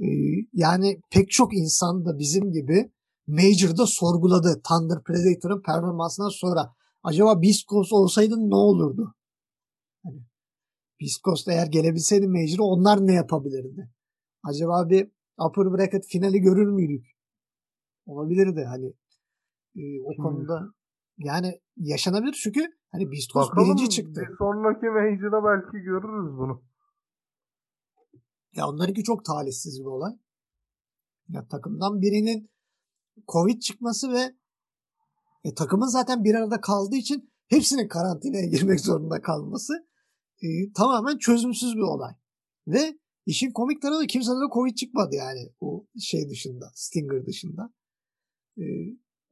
E, 0.00 0.06
yani 0.52 1.00
pek 1.10 1.30
çok 1.30 1.54
insan 1.54 2.04
da 2.04 2.18
bizim 2.18 2.52
gibi 2.52 2.92
Major'da 3.26 3.86
sorguladı 3.86 4.62
Thunder 4.68 5.02
Predator'ın 5.02 5.62
performansından 5.62 6.28
sonra. 6.28 6.74
Acaba 7.02 7.42
Beast 7.42 7.68
Coast 7.68 7.92
olsaydı 7.92 8.34
ne 8.36 8.54
olurdu? 8.54 9.14
Hani 10.04 10.22
Beast 11.00 11.24
Coast 11.24 11.48
eğer 11.48 11.66
gelebilseydi 11.66 12.28
Major'a 12.28 12.62
onlar 12.62 13.06
ne 13.06 13.12
yapabilirdi? 13.14 13.90
Acaba 14.42 14.90
bir 14.90 15.10
upper 15.46 15.72
bracket 15.72 16.06
finali 16.06 16.40
görür 16.40 16.66
müydük? 16.66 17.06
Olabilirdi 18.06 18.64
hani 18.64 18.86
e, 19.76 20.02
o 20.04 20.10
Kim 20.10 20.24
konuda 20.24 20.72
yani 21.18 21.60
yaşanabilir 21.76 22.32
çünkü 22.42 22.60
hani 22.92 23.12
Beast 23.12 23.30
Coast 23.30 23.50
Bakalım, 23.50 23.68
birinci 23.68 23.90
çıktı. 23.90 24.20
Bir 24.20 24.36
sonraki 24.36 24.86
Major'da 24.86 25.44
belki 25.44 25.84
görürüz 25.84 26.38
bunu. 26.38 26.64
Ya 28.52 28.68
onlarınki 28.68 29.04
çok 29.04 29.24
talihsiz 29.24 29.80
bir 29.80 29.86
olay. 29.86 30.12
Ya 31.28 31.48
takımdan 31.48 32.00
birinin 32.00 32.50
Covid 33.28 33.60
çıkması 33.60 34.12
ve 34.12 34.36
e, 35.44 35.54
takımın 35.54 35.86
zaten 35.86 36.24
bir 36.24 36.34
arada 36.34 36.60
kaldığı 36.60 36.96
için 36.96 37.32
hepsinin 37.48 37.88
karantinaya 37.88 38.46
girmek 38.50 38.80
zorunda 38.80 39.22
kalması 39.22 39.72
e, 40.42 40.72
tamamen 40.72 41.18
çözümsüz 41.18 41.76
bir 41.76 41.82
olay. 41.82 42.14
Ve 42.66 42.98
işin 43.26 43.52
komik 43.52 43.82
tarafı 43.82 44.06
kimsede 44.06 44.34
de 44.34 44.52
Covid 44.54 44.74
çıkmadı 44.74 45.14
yani 45.14 45.52
o 45.60 45.86
şey 46.00 46.28
dışında, 46.30 46.72
Stinger 46.74 47.26
dışında. 47.26 47.72
E, 48.58 48.64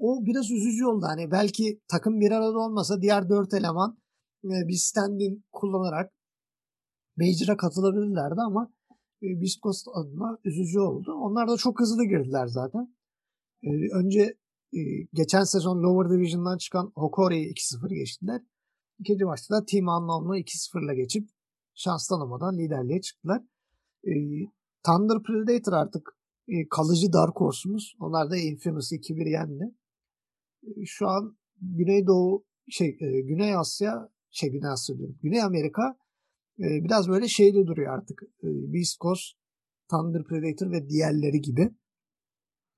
o 0.01 0.27
biraz 0.27 0.51
üzücü 0.51 0.85
oldu. 0.85 1.07
Hani 1.09 1.31
belki 1.31 1.81
takım 1.89 2.21
bir 2.21 2.31
arada 2.31 2.59
olmasa 2.59 3.03
diğer 3.03 3.29
dört 3.29 3.55
eleman 3.55 3.99
e, 4.45 4.69
bir 4.69 4.77
standin 4.77 5.45
kullanarak 5.53 6.13
Major'a 7.17 7.57
katılabilirlerdi 7.57 8.41
ama 8.41 8.73
e, 9.23 9.27
Beast 9.41 9.63
Coast 9.63 9.87
adına 9.95 10.39
üzücü 10.45 10.81
oldu. 10.81 11.13
Onlar 11.15 11.49
da 11.49 11.57
çok 11.57 11.81
hızlı 11.81 12.05
girdiler 12.05 12.47
zaten. 12.47 12.97
E, 13.63 13.69
önce 13.93 14.37
geçen 15.13 15.45
sezon 15.45 15.83
Lower 15.83 16.13
Division'dan 16.13 16.59
çıkan 16.59 16.93
Hokori'yi 16.95 17.55
2-0 17.55 17.95
geçtiler. 17.95 18.43
İkinci 18.99 19.25
maçta 19.25 19.55
da 19.55 19.65
Team 19.65 19.89
Unknown'u 19.89 20.37
2-0'la 20.37 20.95
geçip 20.95 21.29
şans 21.75 22.09
tanımadan 22.09 22.59
liderliğe 22.59 23.01
çıktılar. 23.01 23.43
Thunder 24.87 25.23
Predator 25.23 25.73
artık 25.73 26.17
kalıcı 26.71 27.13
Dark 27.13 27.41
Horse'umuz. 27.41 27.97
Onlar 28.01 28.31
da 28.31 28.37
Infamous 28.37 28.93
2-1 28.93 29.31
yendi. 29.31 29.75
Şu 30.85 31.09
an 31.09 31.37
Güneydoğu 31.61 32.45
şey 32.69 32.89
e, 33.01 33.21
Güney 33.21 33.55
Asya 33.55 34.09
şey 34.31 34.51
Güney 34.51 34.71
Asya 34.71 34.99
diyorum. 34.99 35.19
Güney 35.23 35.43
Amerika 35.43 35.99
e, 36.59 36.85
biraz 36.85 37.09
böyle 37.09 37.29
şeyde 37.29 37.67
duruyor 37.67 37.95
artık. 37.95 38.23
E, 38.23 38.73
Beast 38.73 39.01
Coast, 39.01 39.33
Thunder 39.91 40.25
Predator 40.25 40.71
ve 40.71 40.89
diğerleri 40.89 41.41
gibi. 41.41 41.71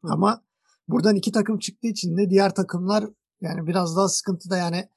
Ama 0.03 0.43
Buradan 0.89 1.17
iki 1.17 1.33
takım 1.33 1.59
çıktığı 1.59 1.87
için 1.87 2.17
de 2.17 2.31
diğer 2.31 2.55
takımlar 2.55 3.05
yani 3.41 3.67
biraz 3.67 3.97
daha 3.97 4.09
sıkıntıda 4.09 4.57
yani 4.57 4.89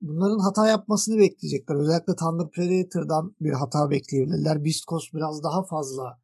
bunların 0.00 0.38
hata 0.38 0.68
yapmasını 0.68 1.18
bekleyecekler. 1.18 1.74
Özellikle 1.76 2.16
Thunder 2.16 2.50
Predator'dan 2.50 3.36
bir 3.40 3.52
hata 3.52 3.90
bekleyebilirler. 3.90 4.64
Beast 4.64 4.84
Coast 4.88 5.14
biraz 5.14 5.44
daha 5.44 5.64
fazla 5.64 6.20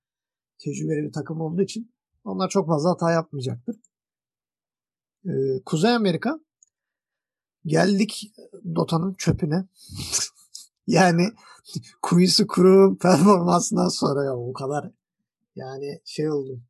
tecrübeli 0.59 1.03
bir 1.03 1.12
takım 1.12 1.41
olduğu 1.41 1.62
için 1.62 1.93
onlar 2.25 2.49
çok 2.49 2.67
fazla 2.67 2.91
hata 2.91 3.12
yapmayacaktır. 3.12 3.77
Ee, 5.27 5.63
Kuzey 5.67 5.95
Amerika 5.95 6.41
geldik 7.67 8.33
Dota'nın 8.75 9.15
çöpüne. 9.15 9.69
yani 10.87 11.29
Quincy 12.03 12.43
Crew'un 12.43 12.97
performansından 12.97 13.89
sonra 13.89 14.25
ya 14.25 14.37
o 14.37 14.53
kadar 14.53 14.91
yani 15.57 16.01
şey 16.05 16.31
oldum. 16.31 16.65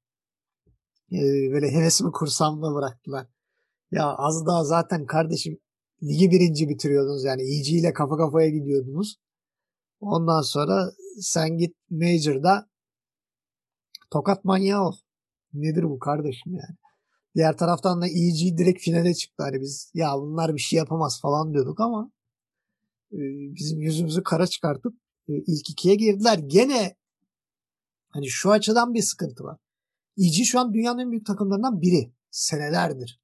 Ee, 1.12 1.50
böyle 1.52 1.73
hevesimi 1.73 2.12
kursamda 2.12 2.75
bıraktılar. 2.75 3.26
Ya 3.90 4.14
az 4.17 4.47
daha 4.47 4.64
zaten 4.64 5.07
kardeşim 5.07 5.59
ligi 6.02 6.31
birinci 6.31 6.69
bitiriyordunuz 6.69 7.25
yani 7.25 7.43
EG 7.43 7.69
ile 7.69 7.93
kafa 7.93 8.17
kafaya 8.17 8.49
gidiyordunuz. 8.49 9.17
Ondan 10.00 10.43
sonra 10.43 10.93
sen 11.21 11.59
git 11.59 11.76
Major'da 11.90 12.69
tokat 14.11 14.45
manyağı 14.45 14.85
ol. 14.85 14.97
Nedir 15.52 15.83
bu 15.83 15.99
kardeşim 15.99 16.55
yani? 16.55 16.76
Diğer 17.38 17.57
taraftan 17.57 18.02
da 18.02 18.07
EG 18.07 18.59
direkt 18.59 18.83
finale 18.83 19.14
çıktı. 19.14 19.42
Hani 19.42 19.61
biz 19.61 19.90
ya 19.95 20.14
bunlar 20.14 20.54
bir 20.54 20.61
şey 20.61 20.76
yapamaz 20.76 21.21
falan 21.21 21.52
diyorduk 21.52 21.80
ama 21.80 22.12
e, 23.12 23.18
bizim 23.54 23.80
yüzümüzü 23.80 24.23
kara 24.23 24.47
çıkartıp 24.47 24.95
e, 25.28 25.33
ilk 25.33 25.71
ikiye 25.71 25.95
girdiler. 25.95 26.38
Gene 26.38 26.97
hani 28.09 28.28
şu 28.28 28.50
açıdan 28.50 28.95
bir 28.95 29.02
sıkıntı 29.02 29.45
var. 29.45 29.59
EG 30.16 30.45
şu 30.45 30.61
an 30.61 30.75
dünyanın 30.75 30.99
en 30.99 31.11
büyük 31.11 31.26
takımlarından 31.26 31.80
biri. 31.80 32.12
Senelerdir. 32.30 33.21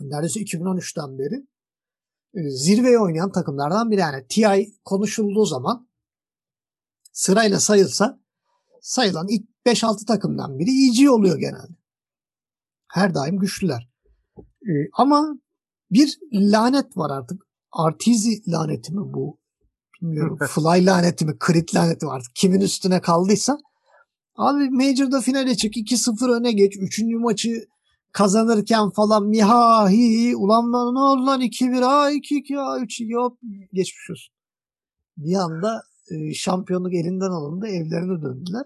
Neredeyse 0.00 0.40
2013'ten 0.40 1.18
beri 1.18 1.46
e, 2.34 2.50
zirveye 2.50 2.98
oynayan 2.98 3.32
takımlardan 3.32 3.90
biri. 3.90 4.00
Yani 4.00 4.26
TI 4.28 4.74
konuşulduğu 4.84 5.44
zaman 5.44 5.88
sırayla 7.12 7.60
sayılsa 7.60 8.20
sayılan 8.80 9.28
ilk 9.28 9.48
5-6 9.66 10.06
takımdan 10.06 10.58
biri 10.58 10.70
EG 10.70 11.10
oluyor 11.10 11.38
genelde. 11.38 11.78
Her 12.88 13.14
daim 13.14 13.38
güçlüler. 13.38 13.88
Ee, 14.38 14.72
ama 14.92 15.38
bir 15.90 16.18
lanet 16.32 16.96
var 16.96 17.10
artık. 17.18 17.42
Artizi 17.72 18.50
laneti 18.50 18.92
mi 18.92 19.00
bu? 19.00 19.38
Bilmiyorum. 20.02 20.38
Fly 20.48 20.86
laneti 20.86 21.26
mi? 21.26 21.34
Crit 21.46 21.74
laneti 21.74 22.06
mi 22.06 22.12
artık? 22.12 22.34
Kimin 22.34 22.60
üstüne 22.60 23.00
kaldıysa. 23.00 23.58
Abi 24.36 24.70
Major'da 24.70 25.20
finale 25.20 25.54
çık. 25.56 25.76
2-0 25.76 26.40
öne 26.40 26.52
geç. 26.52 26.76
Üçüncü 26.76 27.16
maçı 27.16 27.64
kazanırken 28.12 28.90
falan 28.90 29.26
miha 29.26 29.90
hi 29.90 30.36
ulan 30.36 30.72
ne 30.94 30.98
oldu 30.98 31.26
lan 31.26 31.40
2-1 31.40 31.82
ha 31.82 32.12
2-2 32.12 32.56
ha 32.56 32.78
3-2 32.78 33.14
hop 33.14 33.38
geçmiş 33.72 34.10
olsun. 34.10 34.34
Bir 35.16 35.34
anda 35.34 35.82
e, 36.10 36.34
şampiyonluk 36.34 36.94
elinden 36.94 37.30
alındı 37.30 37.66
evlerine 37.66 38.22
döndüler. 38.22 38.64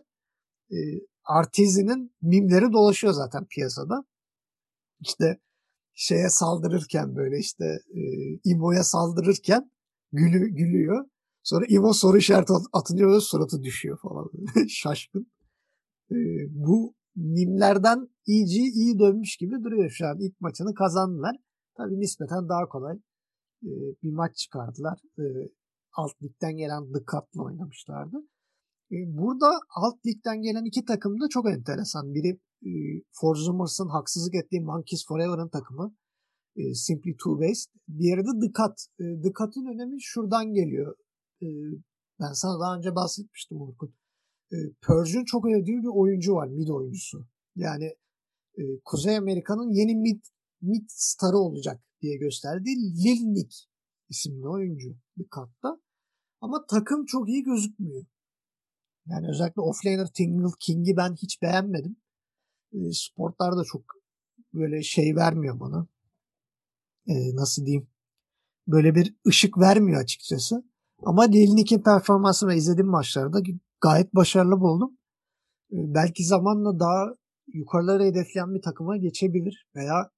E, 0.71 0.77
Artizi'nin 1.25 2.15
mimleri 2.23 2.73
dolaşıyor 2.73 3.13
zaten 3.13 3.45
piyasada. 3.45 4.05
İşte 5.03 5.39
şeye 5.95 6.29
saldırırken 6.29 7.17
böyle 7.17 7.39
işte 7.39 7.65
e, 7.95 8.01
İmo'ya 8.45 8.85
saldırırken 8.85 9.71
gülü, 10.13 10.49
gülüyor. 10.49 11.05
Sonra 11.43 11.65
İmo 11.69 11.93
soru 11.93 12.19
işareti 12.19 12.53
atınca 12.73 13.21
suratı 13.21 13.63
düşüyor 13.63 13.99
falan. 14.03 14.31
Şaşkın. 14.69 15.27
E, 16.11 16.17
bu 16.51 16.95
mimlerden 17.17 18.09
iyice 18.27 18.61
iyi 18.61 18.99
dönmüş 18.99 19.37
gibi 19.37 19.65
duruyor 19.65 19.91
şu 19.91 20.07
an. 20.07 20.19
İlk 20.21 20.41
maçını 20.41 20.75
kazandılar. 20.75 21.37
Tabii 21.77 22.01
nispeten 22.01 22.49
daha 22.49 22.69
kolay 22.69 22.97
e, 23.63 23.71
bir 24.03 24.13
maç 24.13 24.37
çıkardılar. 24.37 24.99
E, 25.19 25.25
alt 25.93 26.23
ligden 26.23 26.57
gelen 26.57 26.93
The 26.93 26.99
Cup'la 26.99 27.43
oynamışlardı. 27.43 28.17
E, 28.93 28.97
burada 29.19 29.61
alt 29.77 30.07
ligden 30.07 30.43
gelen 30.43 30.65
iki 30.65 30.85
takım 30.85 31.21
da 31.21 31.29
çok 31.31 31.51
enteresan. 31.51 32.15
Biri 32.15 32.39
e, 32.67 32.71
Forzumers'ın 33.13 33.89
haksızlık 33.89 34.35
ettiği 34.35 34.61
Monkeys 34.61 35.07
Forever'ın 35.07 35.49
takımı. 35.49 35.95
E, 36.57 36.75
Simply 36.75 37.17
Two 37.17 37.41
Based. 37.41 37.71
Diğeri 37.99 38.21
de 38.21 38.41
The 38.41 38.53
Cut. 38.53 38.77
The 38.99 39.33
Cut'ın 39.39 39.67
önemi 39.75 40.03
şuradan 40.03 40.55
geliyor. 40.55 40.97
Ben 42.21 42.33
sana 42.33 42.61
daha 42.61 42.77
önce 42.77 42.95
bahsetmiştim 42.95 43.63
Orkun. 43.63 43.95
E, 44.53 44.57
Purge'ün 44.83 45.25
çok 45.25 45.47
övdüğü 45.47 45.83
bir 45.83 45.99
oyuncu 45.99 46.35
var. 46.35 46.49
Mid 46.49 46.69
oyuncusu. 46.69 47.27
Yani 47.57 47.95
Kuzey 48.85 49.17
Amerika'nın 49.17 49.71
yeni 49.71 49.95
mid, 49.95 50.25
mid 50.61 50.85
starı 50.89 51.37
olacak 51.37 51.83
diye 52.01 52.17
gösterdiği 52.17 52.77
Lil 52.77 53.27
Nick 53.27 53.57
isimli 54.09 54.49
oyuncu 54.49 54.97
bir 55.17 55.29
katta. 55.29 55.81
Ama 56.41 56.67
takım 56.67 57.07
çok 57.07 57.29
iyi 57.29 57.43
gözükmüyor. 57.43 58.05
Yani 59.07 59.29
özellikle 59.29 59.63
offlaner 59.63 60.07
Tingle 60.15 60.53
King'i 60.61 60.97
ben 60.97 61.15
hiç 61.15 61.43
beğenmedim. 61.43 61.97
E, 62.73 62.93
sportlar 62.93 63.57
da 63.57 63.65
çok 63.65 63.83
böyle 64.55 64.83
şey 64.83 65.17
vermiyor 65.17 65.61
bana. 65.61 65.87
E, 67.07 67.37
nasıl 67.37 67.67
diyeyim? 67.67 67.89
Böyle 68.67 68.95
bir 68.95 69.15
ışık 69.27 69.59
vermiyor 69.59 70.01
açıkçası. 70.03 70.65
Ama 71.03 71.23
Lil 71.23 71.53
Nick'in 71.55 71.83
performansı 71.83 72.49
ve 72.49 72.57
izlediğim 72.57 72.91
maçlarda 72.91 73.41
gayet 73.81 74.15
başarılı 74.15 74.61
buldum. 74.61 74.99
E, 75.73 75.77
belki 75.95 76.25
zamanla 76.25 76.81
daha 76.81 77.15
yukarılara 77.47 78.05
hedefleyen 78.05 78.55
bir 78.55 78.63
takıma 78.63 78.97
geçebilir 78.97 79.69
veya 79.77 80.11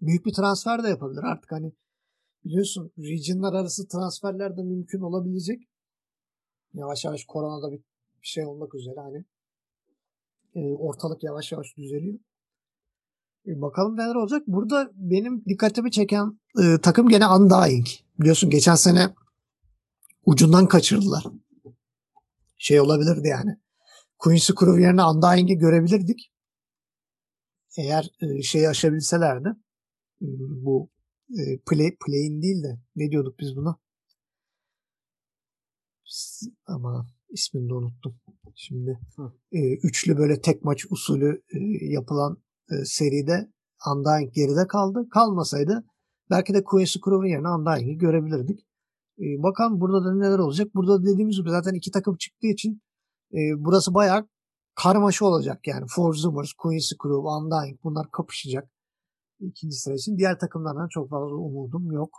büyük 0.00 0.26
bir 0.26 0.32
transfer 0.32 0.84
de 0.84 0.88
yapabilir. 0.88 1.22
Artık 1.22 1.52
hani 1.52 1.72
biliyorsun 2.44 2.92
regionlar 2.98 3.52
arası 3.52 3.88
transferler 3.88 4.56
de 4.56 4.62
mümkün 4.62 5.00
olabilecek. 5.00 5.68
Yavaş 6.74 7.04
yavaş 7.04 7.24
koronada 7.24 7.72
bir 7.72 7.80
şey 8.22 8.46
olmak 8.46 8.74
üzere 8.74 9.00
hani 9.00 9.24
e, 10.54 10.60
ortalık 10.60 11.22
yavaş 11.24 11.52
yavaş 11.52 11.76
düzeliyor. 11.76 12.18
E, 13.46 13.60
bakalım 13.60 13.96
neler 13.96 14.14
olacak. 14.14 14.42
Burada 14.46 14.90
benim 14.94 15.44
dikkatimi 15.44 15.90
çeken 15.90 16.40
e, 16.62 16.80
takım 16.80 17.08
gene 17.08 17.28
Undying. 17.28 17.86
Biliyorsun 18.20 18.50
geçen 18.50 18.74
sene 18.74 19.14
ucundan 20.26 20.66
kaçırdılar. 20.66 21.24
Şey 22.58 22.80
olabilirdi 22.80 23.28
yani. 23.28 23.56
Quincy 24.18 24.52
Crew 24.52 24.82
yerine 24.82 25.04
Undying'i 25.04 25.58
görebilirdik. 25.58 26.32
Eğer 27.78 28.10
şeyi 28.42 28.68
aşabilselerdi 28.68 29.48
hmm, 30.18 30.64
bu 30.64 30.90
play, 31.66 31.96
play'in 32.06 32.42
değil 32.42 32.62
de 32.62 32.80
ne 32.96 33.10
diyorduk 33.10 33.38
biz 33.38 33.56
buna? 33.56 33.76
Ama 36.66 37.06
ismini 37.30 37.68
de 37.68 37.74
unuttum. 37.74 38.20
Şimdi 38.54 38.98
e, 39.52 39.74
üçlü 39.74 40.18
böyle 40.18 40.40
tek 40.40 40.64
maç 40.64 40.86
usulü 40.90 41.42
e, 41.52 41.58
yapılan 41.86 42.36
e, 42.70 42.84
seride 42.84 43.52
Undying 43.86 44.34
geride 44.34 44.66
kaldı. 44.66 45.08
Kalmasaydı 45.10 45.84
belki 46.30 46.54
de 46.54 46.64
Quincy 46.64 46.98
Crew'un 47.04 47.26
yerine 47.26 47.48
Undying'i 47.48 47.98
görebilirdik. 47.98 48.60
E, 49.18 49.42
bakalım 49.42 49.80
burada 49.80 50.04
da 50.04 50.14
neler 50.14 50.38
olacak. 50.38 50.74
Burada 50.74 51.02
dediğimiz 51.02 51.36
gibi 51.36 51.50
zaten 51.50 51.74
iki 51.74 51.90
takım 51.90 52.16
çıktığı 52.16 52.46
için 52.46 52.82
e, 53.32 53.38
burası 53.58 53.94
bayağı 53.94 54.28
karmaşa 54.74 55.24
olacak 55.24 55.66
yani. 55.66 55.86
Forzumers, 55.88 56.52
Quincy 56.52 56.94
Crew, 57.02 57.28
Undying 57.28 57.78
bunlar 57.84 58.10
kapışacak. 58.10 58.70
ikinci 59.40 59.76
sıra 59.76 59.94
için. 59.94 60.18
Diğer 60.18 60.38
takımlardan 60.38 60.88
çok 60.88 61.10
fazla 61.10 61.34
umudum 61.34 61.92
yok. 61.92 62.10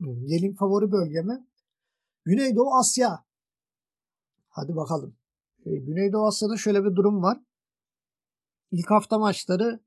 Gelin 0.00 0.54
favori 0.54 0.92
bölgeme. 0.92 1.46
Güneydoğu 2.24 2.74
Asya. 2.74 3.24
Hadi 4.50 4.76
bakalım. 4.76 5.16
E, 5.66 5.76
Güneydoğu 5.76 6.26
Asya'da 6.26 6.56
şöyle 6.56 6.84
bir 6.84 6.96
durum 6.96 7.22
var. 7.22 7.38
İlk 8.70 8.90
hafta 8.90 9.18
maçları 9.18 9.80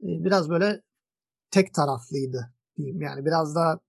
e, 0.00 0.08
biraz 0.24 0.48
böyle 0.50 0.82
tek 1.50 1.74
taraflıydı 1.74 2.54
diyeyim. 2.76 3.00
Yani 3.00 3.24
biraz 3.24 3.54
daha 3.54 3.80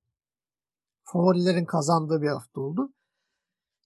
favorilerin 1.03 1.65
kazandığı 1.65 2.21
bir 2.21 2.27
hafta 2.27 2.61
oldu. 2.61 2.93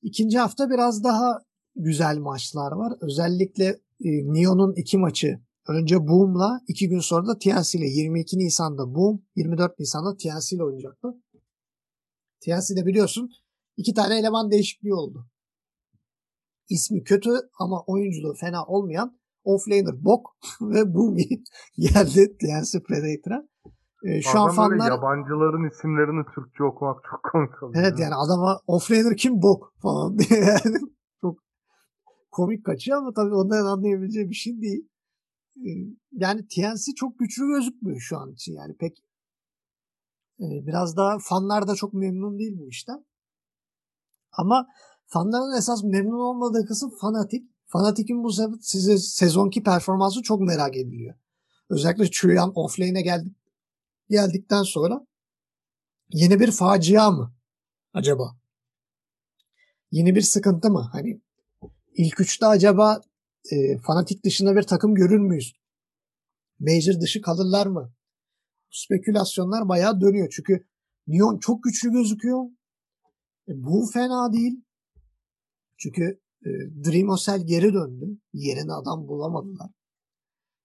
İkinci 0.02 0.40
hafta 0.40 0.70
biraz 0.70 1.04
daha 1.04 1.40
güzel 1.76 2.18
maçlar 2.18 2.72
var. 2.72 2.94
Özellikle 3.02 3.66
e, 4.00 4.10
Neon'un 4.34 4.74
iki 4.74 4.98
maçı 4.98 5.40
önce 5.68 6.08
Boom'la 6.08 6.62
iki 6.68 6.90
gün 6.90 7.00
sonra 7.00 7.28
da 7.28 7.38
TNC 7.40 7.80
ile 7.80 7.88
22 7.88 8.38
Nisan'da 8.38 8.96
Boom, 8.96 9.26
24 9.36 9.80
Nisan'da 9.80 10.18
TNC 10.18 10.56
ile 10.56 10.64
oynayacaktı. 10.64 11.08
TNC'de 12.40 12.86
biliyorsun 12.86 13.30
iki 13.78 13.94
tane 13.94 14.20
eleman 14.20 14.52
değişikliği 14.52 14.94
oldu. 14.94 15.28
İsmi 16.70 17.04
kötü 17.04 17.30
ama 17.60 17.84
oyunculuğu 17.88 18.34
fena 18.34 18.66
olmayan 18.66 19.18
offlaner 19.44 20.06
Bok 20.06 20.38
ve 20.62 20.94
Boomy 20.94 21.28
geldi 21.78 22.38
TNC 22.38 22.84
Predator'a. 22.84 23.48
Ee, 24.04 24.22
şu 24.22 24.40
an 24.40 24.52
fanlar 24.52 24.92
yabancıların 24.92 25.70
isimlerini 25.70 26.26
Türkçe 26.36 26.64
okumak 26.64 27.04
çok 27.12 27.24
komik 27.32 27.64
oluyor. 27.64 27.84
Evet 27.84 28.00
yani 28.00 28.16
adama 28.16 28.62
offlaner 28.68 29.18
kim 29.18 29.42
bok 29.42 29.74
falan 29.82 30.20
diye 30.20 30.40
yani 30.40 30.78
çok 31.22 31.40
komik 32.32 32.66
kaçıyor 32.66 32.98
ama 32.98 33.14
tabii 33.14 33.36
ondan 33.36 33.66
anlayabileceği 33.66 34.30
bir 34.30 34.36
şey 34.36 34.62
değil. 34.62 34.90
Ee, 35.58 35.72
yani 36.12 36.48
TNC 36.48 36.94
çok 36.96 37.20
güçlü 37.20 37.48
gözükmüyor 37.48 38.00
şu 38.00 38.18
an 38.18 38.32
için 38.32 38.54
yani 38.54 38.76
pek 38.78 38.98
e, 40.40 40.46
biraz 40.68 40.98
daha 40.98 41.18
fanlar 41.20 41.68
da 41.68 41.76
çok 41.76 41.94
memnun 41.94 42.40
değil 42.40 42.58
bu 42.60 42.70
işten. 42.70 43.06
Ama 44.32 44.68
fanların 45.08 45.58
esas 45.58 45.84
memnun 45.84 46.20
olmadığı 46.20 46.66
kısım 46.66 46.92
fanatik. 47.02 47.52
Fanatik'in 47.66 48.24
bu 48.24 48.32
size 48.62 48.98
sezonki 48.98 49.64
performansı 49.64 50.22
çok 50.22 50.42
merak 50.42 50.78
ediliyor. 50.78 51.16
Özellikle 51.70 52.12
Chuyan 52.12 52.52
offlane'e 52.56 53.02
geldik, 53.02 53.38
geldikten 54.10 54.64
sonra 54.64 55.08
yeni 56.10 56.40
bir 56.40 56.52
facia 56.52 57.12
mı? 57.12 57.38
acaba? 57.98 58.38
Yeni 59.92 60.16
bir 60.16 60.22
sıkıntı 60.22 60.70
mı? 60.70 60.90
Hani 60.92 61.22
ilk 61.94 62.20
üçte 62.20 62.46
acaba 62.46 63.02
e, 63.52 63.78
fanatik 63.78 64.26
dışında 64.26 64.56
bir 64.56 64.64
takım 64.64 64.96
görür 64.96 65.20
müyüz? 65.20 65.54
Major 66.60 67.02
dışı 67.02 67.22
kalırlar 67.22 67.68
mı? 67.68 67.94
Spekülasyonlar 68.72 69.70
bayağı 69.70 70.02
dönüyor. 70.02 70.30
Çünkü 70.36 70.68
Lyon 71.10 71.40
çok 71.40 71.64
güçlü 71.64 71.92
gözüküyor. 71.92 72.46
E, 73.48 73.52
bu 73.64 73.90
fena 73.94 74.34
değil. 74.34 74.62
Çünkü 75.78 76.20
e, 76.46 76.50
Dream 76.86 77.10
Hotel 77.10 77.48
geri 77.48 77.74
döndü. 77.74 78.18
Yerine 78.34 78.74
adam 78.74 79.08
bulamadılar. 79.08 79.70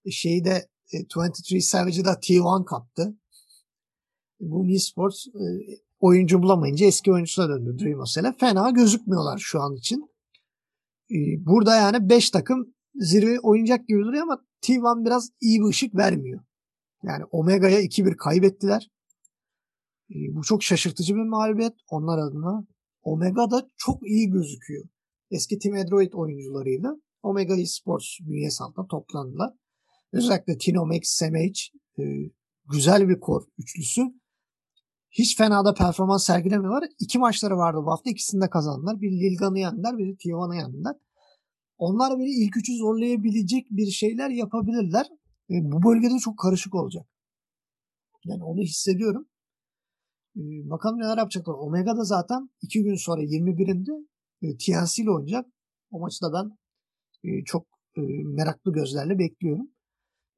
E, 0.04 0.10
şeyi 0.10 0.44
de 0.44 0.68
e, 0.92 0.98
23 1.16 1.64
Savage'ı 1.64 2.04
da 2.04 2.12
T1 2.12 2.64
kaptı. 2.64 3.16
E, 4.40 4.50
bu 4.50 4.62
Wii 4.62 4.80
Sports 4.80 5.26
e, 5.26 5.44
oyuncu 6.00 6.42
bulamayınca 6.42 6.86
eski 6.86 7.12
oyuncusuna 7.12 7.48
döndü 7.48 7.76
Dream 7.78 8.00
Hotel'e. 8.00 8.32
Fena 8.40 8.70
gözükmüyorlar 8.70 9.38
şu 9.38 9.60
an 9.60 9.74
için. 9.74 10.10
E, 11.10 11.16
burada 11.46 11.76
yani 11.76 12.08
5 12.08 12.30
takım 12.30 12.74
zirve 12.94 13.40
oynayacak 13.40 13.88
gibi 13.88 14.00
duruyor 14.00 14.22
ama 14.22 14.44
T1 14.62 15.04
biraz 15.04 15.30
iyi 15.40 15.60
bir 15.60 15.66
ışık 15.66 15.94
vermiyor. 15.94 16.40
Yani 17.02 17.24
Omega'ya 17.24 17.80
2-1 17.80 18.16
kaybettiler. 18.16 18.90
E, 20.10 20.16
bu 20.34 20.42
çok 20.42 20.62
şaşırtıcı 20.62 21.14
bir 21.14 21.28
mağlubiyet 21.28 21.74
onlar 21.90 22.18
adına. 22.18 22.66
Omega 23.02 23.50
da 23.50 23.68
çok 23.76 24.08
iyi 24.08 24.30
gözüküyor. 24.30 24.84
Eski 25.32 25.58
Team 25.58 25.76
Android 25.76 26.12
oyuncularıyla 26.12 26.96
Omega 27.22 27.56
Esports 27.56 28.06
bünyesi 28.20 28.64
altında 28.64 28.86
toplandılar. 28.86 29.54
Özellikle 30.12 30.58
Tinomex, 30.58 31.02
Semage 31.04 31.60
e, 31.98 32.02
güzel 32.70 33.08
bir 33.08 33.20
kor 33.20 33.42
üçlüsü. 33.58 34.02
Hiç 35.10 35.36
fena 35.36 35.64
da 35.64 35.74
performans 35.74 36.26
sergilemiyorlar. 36.26 36.84
İki 36.98 37.18
maçları 37.18 37.56
vardı 37.56 37.78
bu 37.86 37.90
hafta. 37.90 38.10
İkisini 38.10 38.40
de 38.40 38.50
kazandılar. 38.50 39.00
Bir 39.00 39.10
Lilgan'ı 39.10 39.58
yendiler, 39.58 39.98
bir 39.98 40.16
Tijuana'yı 40.16 40.60
yendiler. 40.60 40.96
Onlar 41.78 42.18
bile 42.18 42.30
ilk 42.30 42.56
üçü 42.56 42.76
zorlayabilecek 42.76 43.66
bir 43.70 43.90
şeyler 43.90 44.30
yapabilirler. 44.30 45.06
E, 45.50 45.54
bu 45.62 45.82
bölgede 45.82 46.18
çok 46.18 46.38
karışık 46.38 46.74
olacak. 46.74 47.06
Yani 48.24 48.44
onu 48.44 48.60
hissediyorum. 48.60 49.28
E, 50.36 50.40
bakalım 50.70 50.98
neler 50.98 51.18
yapacaklar. 51.18 51.54
Omega 51.54 51.96
da 51.96 52.04
zaten 52.04 52.50
iki 52.62 52.82
gün 52.82 52.94
sonra 52.94 53.22
21'inde 53.22 54.06
e, 54.42 54.56
TNC 54.56 55.02
ile 55.02 55.10
oynayacak. 55.10 55.46
O 55.90 56.00
maçı 56.00 56.22
da 56.22 56.32
ben 56.32 56.58
e, 57.30 57.44
çok 57.44 57.66
e, 57.96 58.00
meraklı 58.24 58.72
gözlerle 58.72 59.18
bekliyorum. 59.18 59.70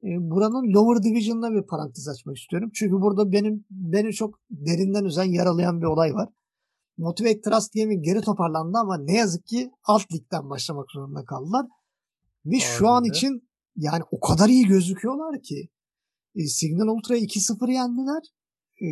E, 0.03 0.07
buranın 0.19 0.73
lower 0.73 1.03
division'da 1.03 1.53
bir 1.53 1.67
parantez 1.67 2.07
açmak 2.07 2.37
istiyorum. 2.37 2.71
Çünkü 2.73 3.01
burada 3.01 3.31
benim 3.31 3.65
beni 3.69 4.13
çok 4.13 4.39
derinden 4.49 5.03
üzen 5.03 5.23
yaralayan 5.23 5.81
bir 5.81 5.85
olay 5.85 6.13
var. 6.13 6.29
Motivate 6.97 7.41
Trust 7.41 7.73
Gaming 7.73 8.05
geri 8.05 8.21
toparlandı 8.21 8.77
ama 8.77 8.97
ne 8.97 9.17
yazık 9.17 9.45
ki 9.45 9.71
alt 9.83 10.13
ligden 10.13 10.49
başlamak 10.49 10.91
zorunda 10.91 11.25
kaldılar. 11.25 11.65
Ve 12.45 12.59
şu 12.59 12.87
an 12.87 13.03
için 13.03 13.49
yani 13.75 14.03
o 14.11 14.19
kadar 14.19 14.49
iyi 14.49 14.65
gözüküyorlar 14.65 15.41
ki 15.41 15.69
e, 16.35 16.47
Signal 16.47 16.87
Ultra'yı 16.87 17.23
2-0 17.23 17.71
yendiler. 17.71 18.23
E, 18.81 18.87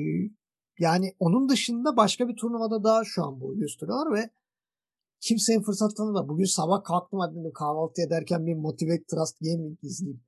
yani 0.80 1.14
onun 1.20 1.50
dışında 1.50 1.98
başka 1.98 2.28
bir 2.28 2.36
turnuvada 2.36 2.84
daha 2.84 3.04
şu 3.06 3.24
an 3.24 3.42
boy 3.42 3.58
gösteriyorlar 3.58 4.14
ve 4.14 4.30
kimseye 5.24 5.62
fırsat 5.62 5.96
tanımadı. 5.96 6.28
Bugün 6.28 6.46
sabah 6.46 6.84
kalktım 6.84 7.20
hadi 7.20 7.54
kahvaltı 7.54 8.02
ederken 8.02 8.46
bir 8.46 8.54
Motivate 8.54 9.04
Trust 9.04 9.40
Gaming 9.40 9.78
izleyeyim 9.84 10.22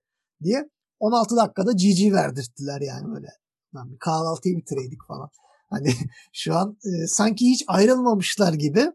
diye 0.43 0.69
16 0.99 1.35
dakikada 1.35 1.71
GG 1.71 2.13
verdirttiler 2.13 2.81
yani 2.81 3.13
böyle. 3.15 3.27
Yani 3.75 3.91
bir 3.91 3.97
kahvaltıyı 3.99 4.57
bitireydik 4.57 4.99
falan. 5.07 5.29
Hani 5.69 5.89
şu 6.33 6.55
an 6.55 6.77
e, 6.85 7.07
sanki 7.07 7.49
hiç 7.49 7.63
ayrılmamışlar 7.67 8.53
gibi 8.53 8.91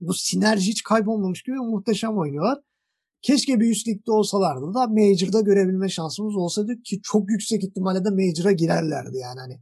bu 0.00 0.14
sinerji 0.14 0.70
hiç 0.70 0.82
kaybolmamış 0.82 1.42
gibi 1.42 1.56
muhteşem 1.56 2.18
oynuyorlar. 2.18 2.58
Keşke 3.22 3.60
bir 3.60 3.70
üst 3.70 3.88
ligde 3.88 4.12
olsalardı 4.12 4.74
da 4.74 4.86
Major'da 4.86 5.40
görebilme 5.40 5.88
şansımız 5.88 6.36
olsaydı 6.36 6.82
ki 6.82 7.00
çok 7.02 7.30
yüksek 7.30 7.64
ihtimalle 7.64 8.04
de 8.04 8.10
Major'a 8.10 8.52
girerlerdi 8.52 9.16
yani 9.16 9.40
hani 9.40 9.60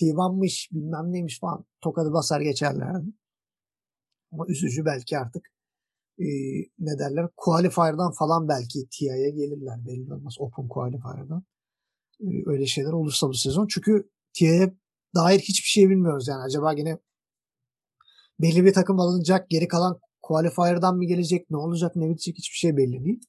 T1'mış 0.00 0.68
bilmem 0.72 1.12
neymiş 1.12 1.40
falan 1.40 1.64
tokadı 1.80 2.12
basar 2.12 2.40
geçerlerdi. 2.40 3.06
Ama 4.32 4.46
üzücü 4.48 4.84
belki 4.84 5.18
artık 5.18 5.52
e, 6.18 6.26
ne 6.78 6.98
derler 6.98 7.28
qualifier'dan 7.36 8.12
falan 8.12 8.48
belki 8.48 8.88
TIA'ya 8.90 9.28
gelirler 9.28 9.86
belli 9.86 10.14
olmaz 10.14 10.34
open 10.38 10.68
qualifier'dan. 10.68 11.44
E, 12.20 12.26
öyle 12.46 12.66
şeyler 12.66 12.92
olursa 12.92 13.28
bu 13.28 13.34
sezon. 13.34 13.66
Çünkü 13.66 14.10
TIA'ya 14.32 14.72
dair 15.14 15.38
hiçbir 15.38 15.68
şey 15.68 15.90
bilmiyoruz 15.90 16.28
yani. 16.28 16.42
Acaba 16.42 16.72
yine 16.72 16.98
belli 18.40 18.64
bir 18.64 18.72
takım 18.72 19.00
alınacak 19.00 19.50
geri 19.50 19.68
kalan 19.68 20.00
qualifier'dan 20.22 20.96
mı 20.96 21.04
gelecek 21.04 21.50
ne 21.50 21.56
olacak 21.56 21.96
ne 21.96 22.10
bitecek 22.10 22.38
hiçbir 22.38 22.56
şey 22.56 22.76
belli 22.76 23.04
değil. 23.04 23.20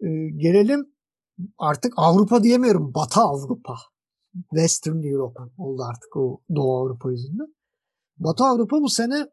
E, 0.00 0.08
gelelim 0.36 0.92
artık 1.58 1.94
Avrupa 1.96 2.42
diyemiyorum. 2.42 2.94
Batı 2.94 3.20
Avrupa. 3.20 3.76
Western 4.50 5.02
Europe 5.02 5.40
oldu 5.58 5.82
artık 5.82 6.16
o 6.16 6.40
Doğu 6.54 6.76
Avrupa 6.76 7.10
yüzünden. 7.10 7.54
Batı 8.18 8.44
Avrupa 8.44 8.80
bu 8.80 8.88
sene 8.88 9.28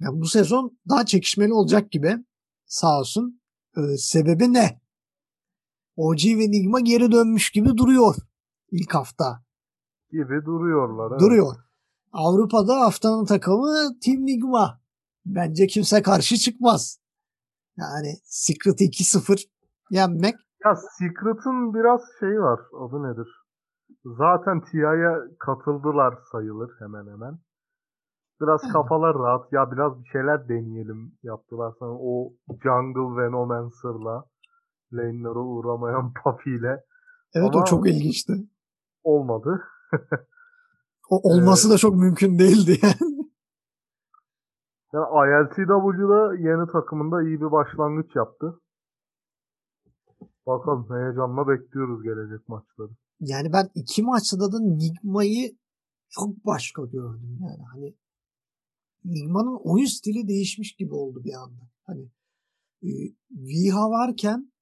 yani 0.00 0.20
bu 0.20 0.26
sezon 0.26 0.78
daha 0.88 1.06
çekişmeli 1.06 1.52
olacak 1.52 1.90
gibi 1.90 2.24
sağ 2.66 2.98
olsun. 2.98 3.40
Ee, 3.76 3.96
sebebi 3.96 4.52
ne? 4.52 4.80
OG 5.96 6.24
ve 6.24 6.50
Nigma 6.50 6.80
geri 6.80 7.12
dönmüş 7.12 7.50
gibi 7.50 7.76
duruyor 7.76 8.14
ilk 8.70 8.94
hafta. 8.94 9.42
Gibi 10.10 10.44
duruyorlar. 10.44 11.10
Evet. 11.10 11.20
Duruyor. 11.20 11.54
Avrupa'da 12.12 12.80
haftanın 12.80 13.24
takımı 13.24 13.98
Team 14.04 14.26
Nigma. 14.26 14.80
Bence 15.26 15.66
kimse 15.66 16.02
karşı 16.02 16.36
çıkmaz. 16.36 17.00
Yani 17.76 18.16
Secret 18.24 18.80
2-0 18.80 19.46
yenmek. 19.90 20.34
Ya 20.64 20.76
Secret'ın 20.98 21.74
biraz 21.74 22.00
şey 22.20 22.40
var. 22.40 22.60
Adı 22.80 23.02
nedir? 23.02 23.28
Zaten 24.04 24.60
TIA'ya 24.60 25.14
katıldılar 25.38 26.14
sayılır 26.32 26.70
hemen 26.78 27.12
hemen. 27.12 27.38
Biraz 28.40 28.60
kafalar 28.72 29.14
rahat. 29.14 29.52
Ya 29.52 29.72
biraz 29.72 30.04
bir 30.04 30.08
şeyler 30.08 30.48
deneyelim 30.48 31.12
yaptılar 31.22 31.72
sana. 31.78 31.92
O 31.92 32.32
Jungle 32.62 33.22
Venomancer'la 33.22 34.24
lane'lara 34.92 35.38
uğramayan 35.38 36.12
Puffy 36.24 36.56
ile. 36.56 36.84
Evet 37.34 37.50
Ama 37.52 37.62
o 37.62 37.64
çok 37.64 37.88
ilginçti. 37.88 38.32
Olmadı. 39.04 39.62
o 41.10 41.20
olması 41.30 41.70
da 41.70 41.78
çok 41.78 41.94
mümkün 41.94 42.38
değildi 42.38 42.78
yani. 42.82 43.16
Yani 44.92 45.06
ILTW'da 45.06 46.34
yeni 46.34 46.72
takımında 46.72 47.22
iyi 47.22 47.40
bir 47.40 47.52
başlangıç 47.52 48.16
yaptı. 48.16 48.60
Bakalım 50.46 50.86
heyecanla 50.90 51.48
bekliyoruz 51.48 52.02
gelecek 52.02 52.48
maçları. 52.48 52.90
Yani 53.20 53.52
ben 53.52 53.68
iki 53.74 54.02
maçta 54.02 54.52
da 54.52 54.60
Nigma'yı 54.60 55.56
çok 56.10 56.46
başka 56.46 56.82
gördüm 56.82 57.38
yani. 57.40 57.62
Hani 57.72 57.94
Nigma'nın 59.06 59.60
oyun 59.64 59.86
stili 59.86 60.28
değişmiş 60.28 60.74
gibi 60.74 60.94
oldu 60.94 61.24
bir 61.24 61.32
anda. 61.32 61.70
Hani 61.86 62.10
e, 62.82 62.90
Viha 63.30 63.90
varken 63.90 64.52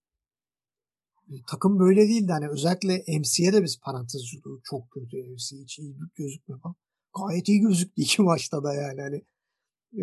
e, 1.29 1.35
takım 1.47 1.79
böyle 1.79 2.09
değildi. 2.09 2.33
Hani 2.33 2.49
özellikle 2.49 3.05
MC'ye 3.19 3.53
de 3.53 3.63
biz 3.63 3.81
parantez. 3.81 4.23
Çok 4.65 4.91
kötü 4.91 5.17
MC 5.17 5.57
hiç 5.57 5.79
iyi 5.79 5.97
gözükmüyor 6.15 6.61
falan. 6.61 6.77
Gayet 7.19 7.49
iyi 7.49 7.61
gözüktü 7.61 8.03
iki 8.03 8.23
maçta 8.31 8.65
da 8.65 8.75
yani. 8.75 9.01
Hani 9.01 9.25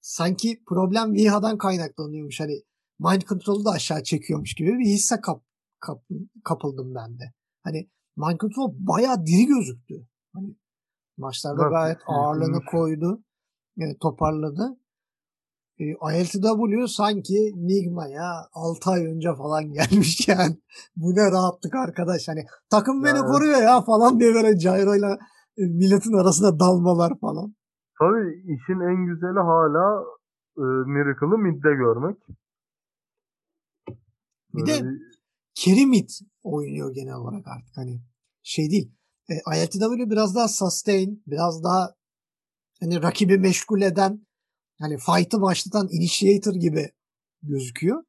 sanki 0.00 0.62
problem 0.66 1.14
Viha'dan 1.14 1.58
kaynaklanıyormuş. 1.58 2.40
Hani 2.40 2.62
mind 2.98 3.22
control'u 3.22 3.64
da 3.64 3.70
aşağı 3.70 4.02
çekiyormuş 4.02 4.54
gibi 4.54 4.78
bir 4.78 4.86
hisse 4.86 5.20
kap, 5.20 5.44
kap, 5.80 6.04
kapıldım 6.44 6.94
ben 6.94 7.18
de. 7.18 7.32
Hani 7.62 7.90
mind 8.16 8.40
control 8.40 8.74
bayağı 8.78 9.26
diri 9.26 9.46
gözüktü. 9.46 10.06
Hani 10.32 10.56
maçlarda 11.16 11.68
gayet 11.68 11.98
ağırlığını 12.06 12.64
koydu 12.64 13.24
yani 13.78 13.98
toparladı. 13.98 14.78
E, 15.78 15.84
ILTW 15.84 16.86
sanki 16.88 17.52
Nigma'ya 17.56 18.32
6 18.52 18.90
ay 18.90 19.06
önce 19.06 19.34
falan 19.34 19.72
gelmiş 19.78 20.28
yani. 20.28 20.56
Bu 20.96 21.10
ne 21.14 21.30
rahatlık 21.32 21.74
arkadaş. 21.74 22.28
Hani 22.28 22.46
takım 22.70 23.04
beni 23.04 23.16
yani. 23.16 23.26
koruyor 23.26 23.62
ya 23.62 23.82
falan 23.82 24.20
diye 24.20 24.34
böyle 24.34 24.58
Cairo'yla 24.58 25.18
e, 25.58 25.62
milletin 25.62 26.12
arasında 26.12 26.60
dalmalar 26.60 27.12
falan. 27.20 27.54
Tabii 27.98 28.42
işin 28.42 28.80
en 28.80 29.06
güzeli 29.06 29.38
hala 29.38 30.04
e, 30.56 30.64
Miracle'ı 30.86 31.38
midde 31.38 31.74
görmek. 31.74 32.16
Bir 34.54 34.66
de 34.66 35.86
mid 35.86 36.08
oynuyor 36.42 36.94
genel 36.94 37.14
olarak 37.14 37.46
artık 37.46 37.76
hani 37.76 38.00
şey 38.42 38.70
değil. 38.70 38.92
E, 39.30 39.34
ILTW 39.34 40.10
biraz 40.10 40.34
daha 40.36 40.48
sustain, 40.48 41.22
biraz 41.26 41.64
daha 41.64 41.97
hani 42.80 43.02
rakibi 43.02 43.38
meşgul 43.38 43.82
eden 43.82 44.26
hani 44.78 44.98
fight'ı 44.98 45.40
başlatan 45.42 45.88
initiator 45.90 46.54
gibi 46.54 46.92
gözüküyor. 47.42 48.04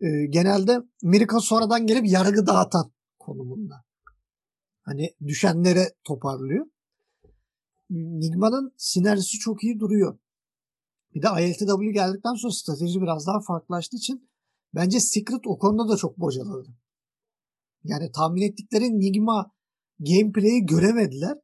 E, 0.00 0.26
genelde 0.26 0.78
Miracle 1.02 1.40
sonradan 1.40 1.86
gelip 1.86 2.06
yargı 2.06 2.46
dağıtan 2.46 2.92
konumunda. 3.18 3.84
Hani 4.82 5.14
düşenlere 5.26 5.94
toparlıyor. 6.04 6.66
Nigma'nın 7.90 8.74
sinerjisi 8.76 9.38
çok 9.38 9.64
iyi 9.64 9.80
duruyor. 9.80 10.18
Bir 11.14 11.22
de 11.22 11.26
ILTW 11.42 11.92
geldikten 11.92 12.34
sonra 12.34 12.52
strateji 12.52 13.00
biraz 13.00 13.26
daha 13.26 13.40
farklılaştığı 13.40 13.96
için 13.96 14.30
bence 14.74 15.00
Secret 15.00 15.46
o 15.46 15.58
konuda 15.58 15.92
da 15.92 15.96
çok 15.96 16.20
bocaladı. 16.20 16.68
Yani 17.84 18.12
tahmin 18.12 18.42
ettikleri 18.42 18.98
Nigma 18.98 19.50
gameplay'i 19.98 20.66
göremediler. 20.66 21.38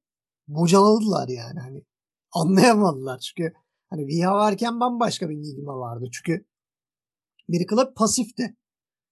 Bocaladılar 0.48 1.28
yani. 1.28 1.60
Hani 1.60 1.82
anlayamadılar. 2.32 3.18
Çünkü 3.18 3.52
hani 3.90 4.06
Viha 4.06 4.34
varken 4.34 4.80
bambaşka 4.80 5.28
bir 5.28 5.36
Nigma 5.36 5.78
vardı. 5.78 6.04
Çünkü 6.12 6.44
Miracle 7.48 7.94
pasifti. 7.94 8.56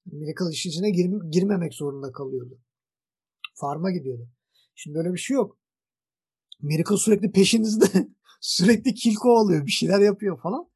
Miracle 0.06 0.50
işin 0.52 0.70
içine 0.70 0.90
gir, 0.90 1.10
girmemek 1.30 1.74
zorunda 1.74 2.12
kalıyordu. 2.12 2.58
Farm'a 3.54 3.90
gidiyordu. 3.90 4.28
Şimdi 4.74 4.98
öyle 4.98 5.12
bir 5.12 5.18
şey 5.18 5.34
yok. 5.34 5.58
Miracle 6.62 6.96
sürekli 6.96 7.32
peşinizde. 7.32 8.08
sürekli 8.40 8.94
kill 8.94 9.14
kovalıyor. 9.14 9.66
Bir 9.66 9.70
şeyler 9.70 10.00
yapıyor 10.00 10.40
falan. 10.40 10.68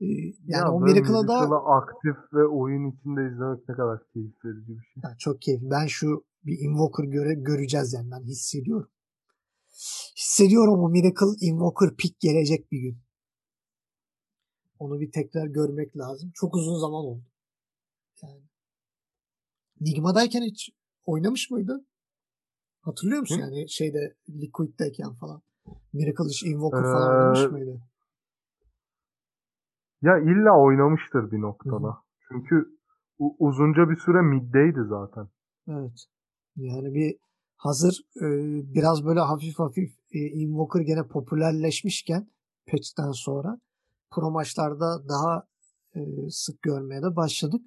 Ee, 0.00 0.04
yani 0.04 0.36
ya 0.48 0.72
o 0.72 0.80
Miracle'a 0.80 1.28
da 1.28 1.64
aktif 1.64 2.16
ve 2.32 2.46
oyun 2.46 2.90
içinde 2.90 3.20
izlemek 3.32 3.68
ne 3.68 3.74
kadar 3.74 3.98
keyif 4.12 4.44
verici 4.44 4.68
bir 4.68 4.82
şey. 4.82 5.02
Yani 5.04 5.18
çok 5.18 5.42
keyifli. 5.42 5.70
Ben 5.70 5.86
şu 5.86 6.24
bir 6.44 6.58
Invoker 6.58 7.04
göre 7.04 7.34
göreceğiz 7.34 7.92
yani 7.92 8.10
ben 8.10 8.22
hissediyorum. 8.22 8.88
Hissediyorum 10.16 10.80
o 10.84 10.88
Miracle 10.88 11.46
Invoker 11.46 11.96
pick 11.96 12.20
gelecek 12.20 12.72
bir 12.72 12.80
gün. 12.80 12.98
Onu 14.78 15.00
bir 15.00 15.12
tekrar 15.12 15.46
görmek 15.46 15.96
lazım. 15.96 16.30
Çok 16.34 16.54
uzun 16.54 16.78
zaman 16.78 17.04
oldu. 17.04 17.24
Yani 18.22 18.42
Nigma'dayken 19.80 20.42
hiç 20.42 20.70
oynamış 21.04 21.50
mıydı? 21.50 21.86
Hatırlıyor 22.80 23.20
musun 23.20 23.36
Hı? 23.36 23.40
yani 23.40 23.70
şeyde 23.70 24.16
Liquid'deyken 24.28 25.14
falan? 25.14 25.42
Miracle 25.92 26.30
iş 26.30 26.42
Invoker 26.42 26.78
ee, 26.78 26.92
falan 26.92 27.08
oynamış 27.08 27.52
mıydı? 27.52 27.80
Ya 30.02 30.18
illa 30.18 30.60
oynamıştır 30.60 31.30
bir 31.30 31.40
noktada. 31.40 31.88
Hı. 31.88 31.94
Çünkü 32.28 32.78
uzunca 33.18 33.90
bir 33.90 33.96
süre 33.96 34.22
middeydi 34.22 34.80
zaten. 34.88 35.28
Evet. 35.68 36.06
Yani 36.56 36.94
bir 36.94 37.18
hazır 37.56 38.00
e, 38.16 38.26
biraz 38.74 39.04
böyle 39.04 39.20
hafif 39.20 39.58
hafif 39.58 39.90
e, 40.12 40.18
Invoker 40.18 40.80
gene 40.80 41.06
popülerleşmişken 41.08 42.30
patch'ten 42.70 43.10
sonra 43.10 43.60
pro 44.10 44.30
maçlarda 44.30 45.08
daha 45.08 45.46
e, 45.94 46.00
sık 46.30 46.62
görmeye 46.62 47.02
de 47.02 47.16
başladık. 47.16 47.60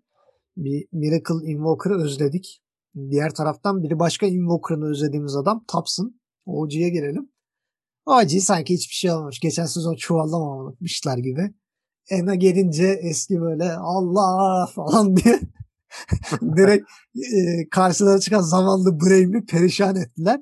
Bir 0.58 0.88
Miracle 0.92 1.52
Invoker'ı 1.52 2.04
özledik. 2.04 2.62
Diğer 3.10 3.34
taraftan 3.34 3.84
biri 3.84 4.00
başka 4.00 4.26
Invoker'ını 4.26 4.90
özlediğimiz 4.90 5.36
adam 5.36 5.64
Taps'ın. 5.68 6.20
OG'ye 6.46 6.90
gelelim. 6.90 7.30
OG 8.06 8.30
sanki 8.30 8.74
hiçbir 8.74 8.94
şey 8.94 9.12
olmamış. 9.12 9.40
Geçen 9.40 9.66
sezon 9.66 9.96
çuvallamamışlar 9.96 11.18
gibi. 11.18 11.54
Ena 12.10 12.36
gelince 12.36 13.00
eski 13.02 13.42
böyle 13.42 13.74
Allah 13.74 14.68
falan 14.76 15.16
diye 15.16 15.40
direkt 16.58 16.90
e, 17.16 17.70
karşılara 17.70 18.20
çıkan 18.20 18.42
zamanlı 18.42 19.00
Brave'mi 19.00 19.46
perişan 19.46 19.96
ettiler. 19.96 20.42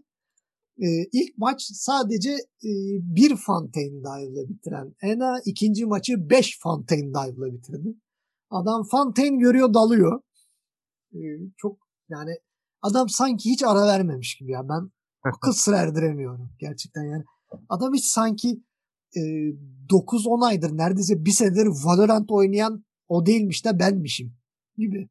E, 0.81 0.87
ilk 1.11 1.37
maç 1.37 1.61
sadece 1.61 2.31
e, 2.63 2.71
bir 3.15 3.35
Fontaine 3.35 3.99
Dive'la 3.99 4.49
bitiren 4.49 4.95
Ena 5.01 5.41
ikinci 5.45 5.85
maçı 5.85 6.29
5 6.29 6.59
Fontaine 6.59 7.09
Dive'la 7.09 7.53
bitirdi. 7.53 7.95
Adam 8.49 8.83
Fontaine 8.83 9.37
görüyor 9.37 9.73
dalıyor. 9.73 10.21
E, 11.13 11.19
çok 11.57 11.77
yani 12.09 12.31
adam 12.81 13.09
sanki 13.09 13.49
hiç 13.49 13.63
ara 13.63 13.87
vermemiş 13.87 14.35
gibi 14.35 14.51
ya. 14.51 14.69
Ben 14.69 14.91
akıl 15.23 15.51
sır 15.51 15.73
erdiremiyorum 15.73 16.49
gerçekten 16.59 17.03
yani. 17.03 17.23
Adam 17.69 17.93
hiç 17.93 18.05
sanki 18.05 18.61
e, 19.15 19.21
9-10 19.89 20.45
aydır 20.45 20.77
neredeyse 20.77 21.25
bir 21.25 21.31
senedir 21.31 21.65
Valorant 21.65 22.31
oynayan 22.31 22.85
o 23.07 23.25
değilmiş 23.25 23.65
de 23.65 23.79
benmişim 23.79 24.33
gibi. 24.77 25.09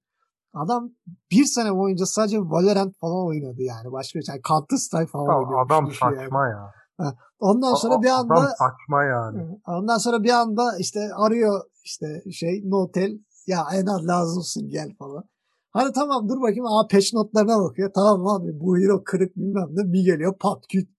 Adam 0.64 0.90
bir 1.31 1.45
sene 1.45 1.75
boyunca 1.75 2.07
sadece 2.07 2.38
Valorant 2.38 2.99
falan 3.01 3.27
oynadı 3.27 3.62
yani. 3.62 3.92
Başka 3.92 4.19
bir 4.19 4.25
şey. 4.25 4.40
Counter 4.49 4.77
Strike 4.77 5.07
falan 5.07 5.25
ya 5.25 5.38
oynuyormuş. 5.38 5.73
Adam 5.73 5.87
saçma 5.92 6.49
yani. 6.49 6.73
ya. 6.99 7.16
Ondan 7.38 7.75
sonra 7.75 8.03
bir 8.03 8.09
anda 8.09 8.35
adam 8.35 8.51
saçma 8.59 9.05
yani. 9.05 9.59
Ondan 9.66 9.99
sonra 9.99 10.23
bir 10.23 10.31
anda 10.31 10.79
işte 10.79 11.01
arıyor 11.16 11.61
işte 11.85 12.23
şey 12.33 12.62
Notel 12.64 13.19
ya 13.47 13.64
en 13.73 13.87
az 13.87 14.07
lazımsın 14.07 14.69
gel 14.69 14.95
falan. 14.99 15.25
Hani 15.71 15.92
tamam 15.92 16.29
dur 16.29 16.40
bakayım 16.40 16.66
aa 16.66 16.87
patch 16.90 17.14
notlarına 17.14 17.61
bakıyor. 17.61 17.90
Tamam 17.95 18.27
abi 18.27 18.61
bu 18.61 18.79
hero 18.79 19.05
kırık 19.05 19.37
bilmem 19.37 19.69
ne 19.71 19.92
bir 19.92 20.05
geliyor 20.05 20.38
pat 20.38 20.64
küt. 20.69 20.90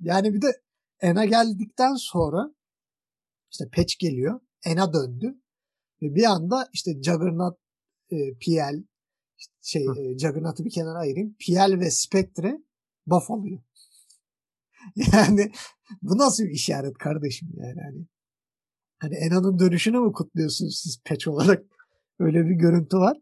Yani 0.00 0.34
bir 0.34 0.42
de 0.42 0.46
Ena 1.00 1.24
geldikten 1.24 1.94
sonra 1.94 2.50
işte 3.50 3.64
patch 3.76 3.98
geliyor. 3.98 4.40
Ena 4.64 4.92
döndü. 4.92 5.34
Ve 6.02 6.14
bir 6.14 6.24
anda 6.24 6.68
işte 6.72 7.02
Juggernaut, 7.02 7.58
e, 8.10 8.34
PL 8.34 8.84
şey 9.62 9.82
e, 9.82 10.18
Juggernaut'u 10.18 10.64
bir 10.64 10.70
kenara 10.70 10.98
ayırayım. 10.98 11.34
PL 11.34 11.80
ve 11.80 11.90
Spectre 11.90 12.62
buff 13.06 13.30
oluyor. 13.30 13.60
yani 15.12 15.52
bu 16.02 16.18
nasıl 16.18 16.44
bir 16.44 16.50
işaret 16.50 16.98
kardeşim 16.98 17.48
yani 17.56 17.80
hani. 17.80 18.06
Hani 18.98 19.14
Ena'nın 19.14 19.58
dönüşünü 19.58 20.00
mü 20.00 20.12
kutluyorsunuz 20.12 20.78
siz 20.82 21.02
patch 21.04 21.28
olarak? 21.28 21.64
Öyle 22.18 22.46
bir 22.46 22.54
görüntü 22.54 22.96
var. 22.96 23.16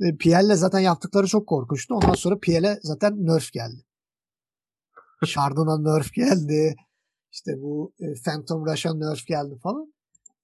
E, 0.00 0.16
PL'le 0.16 0.54
zaten 0.54 0.80
yaptıkları 0.80 1.26
çok 1.26 1.46
korkunçtu. 1.46 1.94
Ondan 1.94 2.14
sonra 2.14 2.38
PL'e 2.38 2.78
zaten 2.82 3.26
nerf 3.26 3.52
geldi. 3.52 3.84
Shardon'a 5.24 5.78
nerf 5.78 6.12
geldi. 6.12 6.76
İşte 7.32 7.62
bu 7.62 7.94
e, 8.00 8.06
Phantom 8.24 8.66
Rush'a 8.66 8.94
nerf 8.94 9.26
geldi 9.26 9.58
falan. 9.62 9.94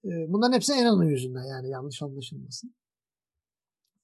E, 0.05 0.09
bunların 0.27 0.53
hepsi 0.53 0.73
Ena'nın 0.73 1.05
yüzünden 1.05 1.43
yani 1.43 1.69
yanlış 1.69 2.01
anlaşılmasın. 2.01 2.75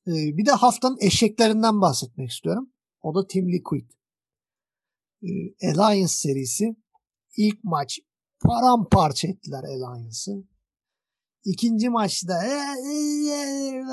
E, 0.09 0.37
bir 0.37 0.45
de 0.45 0.51
haftanın 0.51 0.97
eşeklerinden 1.01 1.81
bahsetmek 1.81 2.29
istiyorum. 2.29 2.69
O 3.01 3.15
da 3.15 3.27
Team 3.27 3.47
Liquid. 3.47 3.91
E, 5.21 5.29
Alliance 5.69 6.07
serisi 6.07 6.75
ilk 7.37 7.63
maç 7.63 7.99
paramparça 8.39 9.27
ettiler 9.27 9.63
Alliance'ı. 9.63 10.43
İkinci 11.45 11.89
maçta 11.89 12.45
e, 12.45 12.59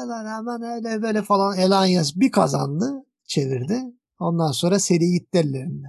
hemen 0.07 0.63
öyle 0.63 1.03
böyle 1.03 1.23
falan 1.23 1.59
Alliance 1.59 2.11
bir 2.17 2.31
kazandı 2.31 3.07
çevirdi. 3.25 3.83
Ondan 4.19 4.53
sonra 4.53 4.79
seri 4.79 5.11
gitti 5.11 5.39
ellerinde. 5.39 5.87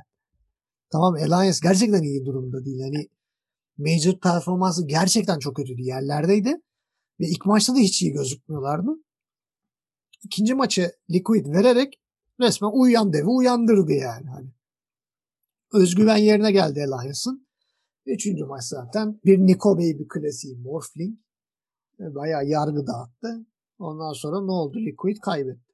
Tamam 0.92 1.14
Alliance 1.14 1.58
gerçekten 1.64 2.04
iyi 2.04 2.26
durumda 2.26 2.66
değil. 2.66 2.82
Hani 2.82 3.10
Major 3.78 4.20
performansı 4.20 4.88
gerçekten 4.88 5.40
çok 5.40 5.56
kötüydü. 5.56 5.82
Yerlerdeydi. 5.82 6.62
Ve 7.20 7.28
ilk 7.28 7.46
maçta 7.46 7.76
da 7.76 7.80
hiç 7.80 8.02
iyi 8.02 8.12
gözükmüyorlardı. 8.12 8.92
İkinci 10.24 10.54
maçı 10.54 10.92
Liquid 11.12 11.46
vererek 11.46 12.02
resmen 12.40 12.70
uyuyan 12.74 13.14
devi 13.14 13.26
uyandırdı 13.26 13.92
yani. 13.92 14.30
Hani 14.30 14.50
özgüven 15.74 16.18
yerine 16.18 16.52
geldi 16.52 16.86
Alliance'ın. 16.86 17.48
Üçüncü 18.06 18.46
maç 18.46 18.64
zaten 18.64 19.20
bir 19.26 19.40
Nico 19.40 19.78
Baby 19.78 20.04
klasiği 20.10 20.58
Morphling. 20.58 21.20
Bayağı 22.00 22.46
yargı 22.46 22.88
dağıttı. 22.88 23.46
Ondan 23.80 24.14
sonra 24.14 24.42
ne 24.42 24.52
oldu? 24.52 24.78
Liquid 24.78 25.18
kaybetti. 25.22 25.74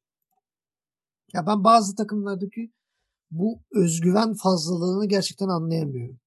Ya 1.33 1.47
ben 1.47 1.63
bazı 1.63 1.95
takımlardaki 1.95 2.71
bu 3.31 3.61
özgüven 3.71 4.33
fazlalığını 4.33 5.05
gerçekten 5.07 5.47
anlayamıyorum. 5.47 6.19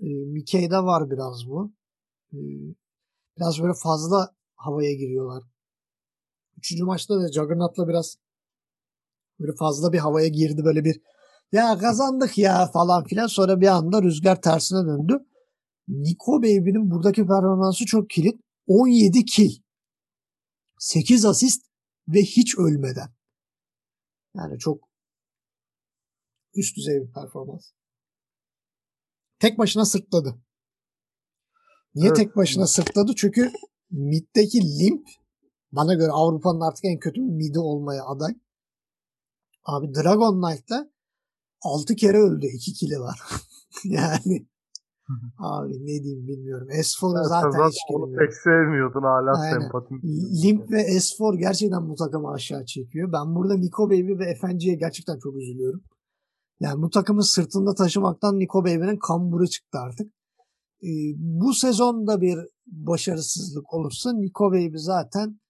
E, 0.00 0.06
Mickey'de 0.06 0.78
var 0.78 1.10
biraz 1.10 1.46
bu. 1.48 1.72
E, 2.32 2.38
biraz 3.38 3.62
böyle 3.62 3.74
fazla 3.82 4.34
havaya 4.54 4.92
giriyorlar. 4.92 5.51
Üçüncü 6.62 6.84
maçta 6.84 7.20
da 7.20 7.32
Juggernaut'la 7.32 7.88
biraz 7.88 8.16
böyle 9.40 9.52
fazla 9.58 9.92
bir 9.92 9.98
havaya 9.98 10.28
girdi 10.28 10.64
böyle 10.64 10.84
bir 10.84 11.00
ya 11.52 11.78
kazandık 11.78 12.38
ya 12.38 12.66
falan 12.66 13.04
filan 13.04 13.26
sonra 13.26 13.60
bir 13.60 13.66
anda 13.66 14.02
rüzgar 14.02 14.42
tersine 14.42 14.78
döndü. 14.86 15.18
Nico 15.88 16.38
Baby'nin 16.38 16.90
buradaki 16.90 17.26
performansı 17.26 17.86
çok 17.86 18.10
kilit. 18.10 18.40
17 18.66 19.24
kill. 19.24 19.62
8 20.78 21.24
asist 21.24 21.66
ve 22.08 22.22
hiç 22.22 22.58
ölmeden. 22.58 23.14
Yani 24.34 24.58
çok 24.58 24.88
üst 26.54 26.76
düzey 26.76 27.00
bir 27.00 27.12
performans. 27.12 27.72
Tek 29.38 29.58
başına 29.58 29.84
sırtladı. 29.84 30.38
Niye 31.94 32.06
evet. 32.06 32.16
tek 32.16 32.36
başına 32.36 32.66
sırtladı? 32.66 33.12
Çünkü 33.16 33.52
middeki 33.90 34.60
limp 34.60 35.08
bana 35.72 35.94
göre 35.94 36.10
Avrupa'nın 36.10 36.60
artık 36.60 36.84
en 36.84 36.98
kötü 36.98 37.20
midi 37.20 37.58
olmaya 37.58 38.04
aday. 38.04 38.34
Abi 39.64 39.94
Dragon 39.94 40.42
Knight'la 40.42 40.90
6 41.62 41.96
kere 41.96 42.18
öldü. 42.18 42.46
2 42.46 42.72
kili 42.72 43.00
var. 43.00 43.22
yani 43.84 44.46
abi 45.38 45.72
ne 45.72 46.02
diyeyim 46.02 46.28
bilmiyorum. 46.28 46.68
S4'u 46.68 47.28
zaten, 47.28 47.50
zaten 47.50 47.68
hiç 47.68 47.78
Onu 47.94 48.16
pek 48.16 48.34
sevmiyordun 48.34 49.02
hala 49.02 49.40
Aynen. 49.40 49.60
sempatim. 49.60 50.00
Limp 50.42 50.70
ve 50.70 50.82
S4 50.82 51.38
gerçekten 51.38 51.88
bu 51.88 51.94
takımı 51.94 52.30
aşağı 52.30 52.64
çekiyor. 52.64 53.12
Ben 53.12 53.34
burada 53.34 53.54
Nico 53.54 53.86
Baby 53.86 54.18
ve 54.18 54.34
FNG'ye 54.34 54.74
gerçekten 54.74 55.18
çok 55.18 55.36
üzülüyorum. 55.36 55.82
Yani 56.60 56.82
bu 56.82 56.90
takımı 56.90 57.24
sırtında 57.24 57.74
taşımaktan 57.74 58.38
Niko 58.38 58.60
Baby'nin 58.64 58.96
kamburu 58.96 59.46
çıktı 59.46 59.78
artık. 59.78 60.12
Ee, 60.82 60.88
bu 61.16 61.54
sezonda 61.54 62.20
bir 62.20 62.38
başarısızlık 62.66 63.74
olursa 63.74 64.12
Niko 64.12 64.52
Baby 64.52 64.76
zaten 64.76 65.40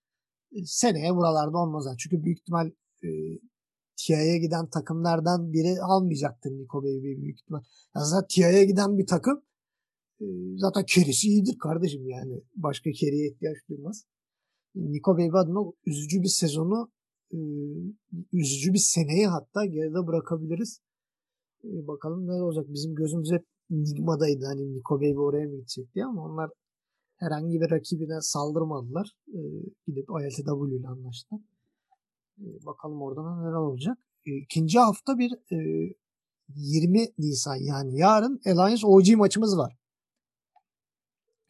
seneye 0.65 1.15
buralarda 1.15 1.59
olmaz. 1.59 1.85
Çünkü 1.99 2.25
büyük 2.25 2.39
ihtimal 2.39 2.71
e, 3.05 3.09
TIA'ya 3.97 4.37
giden 4.37 4.71
takımlardan 4.71 5.53
biri 5.53 5.83
almayacaktır 5.83 6.51
Niko 6.51 6.83
Baby 6.83 7.23
büyük 7.23 7.41
ihtimal. 7.41 7.63
Yani 7.97 8.07
zaten 8.07 8.27
TIA'ya 8.29 8.65
giden 8.65 8.99
bir 8.99 9.07
takım 9.07 9.43
e, 10.21 10.25
zaten 10.57 10.85
kerisi 10.87 11.29
iyidir 11.29 11.59
kardeşim 11.59 12.09
yani. 12.09 12.43
Başka 12.55 12.91
keriye 12.91 13.29
ihtiyaç 13.29 13.57
duymaz. 13.69 14.05
Niko 14.75 15.15
Baby 15.15 15.39
adına 15.39 15.73
üzücü 15.87 16.23
bir 16.23 16.29
sezonu 16.29 16.91
e, 17.33 17.39
üzücü 18.33 18.73
bir 18.73 18.79
seneyi 18.79 19.27
hatta 19.27 19.65
geride 19.65 20.07
bırakabiliriz. 20.07 20.81
E, 21.65 21.87
bakalım 21.87 22.27
ne 22.27 22.33
olacak. 22.33 22.67
Bizim 22.69 22.95
gözümüz 22.95 23.33
hep 23.33 23.47
Nigma'daydı. 23.71 24.47
Hani 24.47 24.75
Niko 24.75 24.97
Baby 24.97 25.19
oraya 25.19 25.47
mı 25.47 25.57
gidecek 25.57 25.95
diye 25.95 26.05
ama 26.05 26.25
onlar 26.25 26.51
herhangi 27.23 27.61
bir 27.61 27.71
rakibine 27.71 28.21
saldırmadılar. 28.21 29.17
E, 29.29 29.39
gidip 29.87 30.09
ILTW 30.21 30.77
ile 30.77 30.89
anlaştılar. 30.89 31.41
E, 32.39 32.45
bakalım 32.67 33.03
oradan 33.03 33.43
neler 33.43 33.57
olacak. 33.57 33.99
E, 34.27 34.31
ikinci 34.37 34.79
hafta 34.79 35.19
bir 35.19 35.33
e, 35.33 35.59
20 36.55 37.07
Nisan 37.19 37.57
yani 37.57 37.99
yarın 37.99 38.41
Alliance 38.47 38.87
OG 38.87 39.17
maçımız 39.17 39.59
var. 39.59 39.79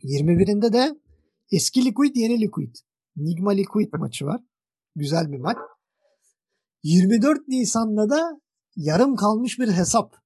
21'inde 0.02 0.72
de 0.72 1.00
eski 1.52 1.84
Liquid 1.84 2.16
yeni 2.16 2.40
Liquid. 2.40 2.76
Nigma 3.16 3.50
Liquid 3.50 3.92
maçı 3.92 4.26
var. 4.26 4.44
Güzel 4.96 5.32
bir 5.32 5.38
maç. 5.38 5.56
24 6.82 7.48
Nisan'da 7.48 8.10
da 8.10 8.40
yarım 8.76 9.16
kalmış 9.16 9.58
bir 9.58 9.68
hesap. 9.68 10.16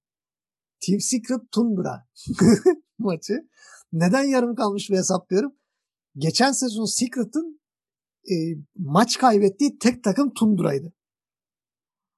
Team 0.81 1.01
Secret 1.01 1.53
Tundra 1.53 2.07
maçı. 2.99 3.49
Neden 3.93 4.25
yarım 4.25 4.55
kalmış 4.55 4.91
bir 4.91 4.97
hesap 4.97 5.31
diyorum? 5.31 5.53
Geçen 6.17 6.53
sezon 6.53 6.85
Secret'ın 6.85 7.61
e, 8.31 8.35
maç 8.77 9.19
kaybettiği 9.19 9.79
tek 9.79 10.05
takım 10.05 10.35
Tundra'ydı. 10.35 10.93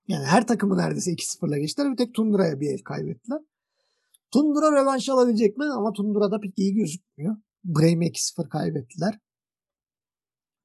Yani 0.08 0.24
her 0.24 0.46
takımı 0.46 0.76
neredeyse 0.76 1.10
2-0'la 1.10 1.58
geçtiler. 1.58 1.92
Bir 1.92 1.96
tek 1.96 2.14
Tundra'ya 2.14 2.60
bir 2.60 2.70
el 2.70 2.82
kaybettiler. 2.82 3.40
Tundra 4.30 4.72
rövanş 4.72 5.08
alabilecek 5.08 5.56
mi? 5.56 5.64
Ama 5.64 5.92
Tundra'da 5.92 6.40
pek 6.40 6.58
iyi 6.58 6.74
gözükmüyor. 6.74 7.36
Bremen 7.64 8.08
2-0 8.08 8.48
kaybettiler. 8.48 9.18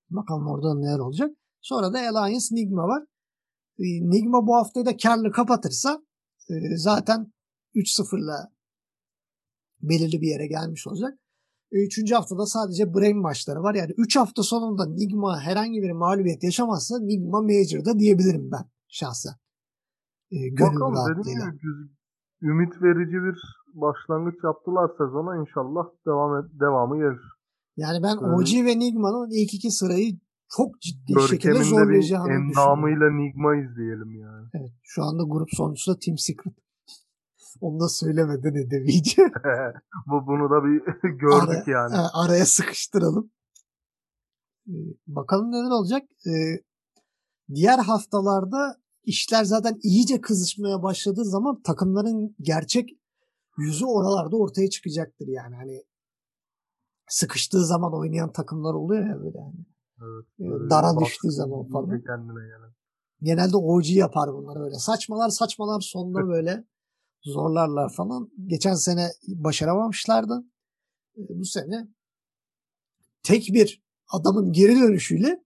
Bakalım 0.10 0.48
orada 0.48 0.76
neler 0.76 1.00
olacak. 1.00 1.32
Sonra 1.62 1.94
da 1.94 2.00
Alliance 2.00 2.46
Nigma 2.52 2.88
var. 2.88 3.04
E, 3.80 3.84
Nigma 3.84 4.48
bu 4.48 4.56
haftayı 4.56 4.86
da 4.86 4.98
karlı 4.98 5.32
kapatırsa 5.32 6.04
e, 6.50 6.78
zaten 6.78 7.34
3-0'la 7.76 8.52
belirli 9.90 10.22
bir 10.22 10.28
yere 10.28 10.48
gelmiş 10.48 10.88
olacak. 10.88 11.14
E, 11.72 11.86
üçüncü 11.86 12.16
haftada 12.16 12.46
sadece 12.46 12.94
Brain 12.94 13.18
maçları 13.22 13.64
var. 13.64 13.76
Yani 13.76 13.92
3 13.98 14.16
hafta 14.16 14.44
sonunda 14.44 14.86
Nigma 14.86 15.42
herhangi 15.42 15.82
bir 15.82 15.92
mağlubiyet 15.92 16.44
yaşamazsa 16.44 17.00
Nigma 17.00 17.42
Major'da 17.42 18.00
diyebilirim 18.00 18.52
ben 18.52 18.66
şahsen. 18.88 19.34
E, 20.32 20.38
Bakalım 20.60 20.96
dedim 20.96 21.40
ya 21.40 21.54
ümit 22.42 22.74
verici 22.82 23.18
bir 23.26 23.38
başlangıç 23.74 24.36
yaptılar 24.44 24.90
sezona. 24.98 25.38
İnşallah 25.38 25.84
devam 26.08 26.40
et, 26.40 26.52
devamı 26.60 26.98
gelir. 26.98 27.22
Yani 27.78 28.04
ben 28.04 28.18
evet. 28.22 28.34
OG 28.36 28.66
ve 28.66 28.80
Nigma'nın 28.80 29.30
ilk 29.32 29.54
iki 29.54 29.72
sırayı 29.72 30.20
çok 30.56 30.82
ciddi 30.82 31.14
şekilde 31.30 31.64
zorlayacağını 31.64 32.28
düşünüyorum. 32.28 32.50
Endamıyla 32.50 33.12
Nigma 33.12 33.56
izleyelim 33.56 34.16
yani. 34.16 34.48
Evet. 34.54 34.72
Şu 34.84 35.04
anda 35.04 35.24
grup 35.24 35.50
sonuncusu 35.52 35.92
da 35.94 36.00
Team 36.00 36.18
Secret. 36.18 36.54
Onu 37.62 37.80
da 37.80 37.90
söylemeden 37.90 38.56
edemeyeceğim. 38.56 39.32
Bu 40.08 40.28
bunu 40.28 40.50
da 40.50 40.64
bir 40.64 40.82
gördük 41.20 41.68
Ara, 41.68 41.72
yani. 41.72 41.96
Araya 42.14 42.46
sıkıştıralım. 42.46 43.32
Ee, 44.68 44.74
bakalım 45.08 45.52
neler 45.52 45.72
olacak. 45.72 46.04
Ee, 46.28 46.64
diğer 47.56 47.80
haftalarda 47.80 48.78
işler 49.04 49.44
zaten 49.44 49.80
iyice 49.84 50.22
kızışmaya 50.22 50.84
başladığı 50.84 51.26
zaman 51.26 51.62
takımların 51.62 52.36
gerçek 52.42 52.90
yüzü 53.58 53.86
oralarda 53.86 54.38
ortaya 54.38 54.70
çıkacaktır 54.70 55.28
yani. 55.28 55.56
Hani 55.56 55.84
sıkıştığı 57.08 57.66
zaman 57.66 57.94
oynayan 57.94 58.32
takımlar 58.32 58.74
oluyor 58.74 59.08
ya 59.08 59.24
böyle 59.24 59.38
yani. 59.38 59.66
Evet, 60.02 60.26
ee, 60.40 60.70
Dara 60.70 61.00
düştüğü 61.00 61.32
zaman 61.32 61.70
falan. 61.70 62.02
Kendine 62.02 62.48
yani. 62.52 62.74
Genelde 63.22 63.58
OG 63.58 63.90
yapar 63.90 64.34
bunları 64.34 64.64
öyle. 64.64 64.76
Saçmalar 64.76 65.30
saçmalar 65.30 65.82
sonunda 65.82 66.28
böyle 66.28 66.64
zorlarlar 67.24 67.94
falan. 67.94 68.30
Geçen 68.46 68.74
sene 68.74 69.08
başaramamışlardı. 69.28 70.44
Ee, 71.18 71.22
bu 71.30 71.46
sene 71.46 71.88
tek 73.24 73.50
bir 73.54 73.84
adamın 74.14 74.52
geri 74.52 74.76
dönüşüyle 74.76 75.44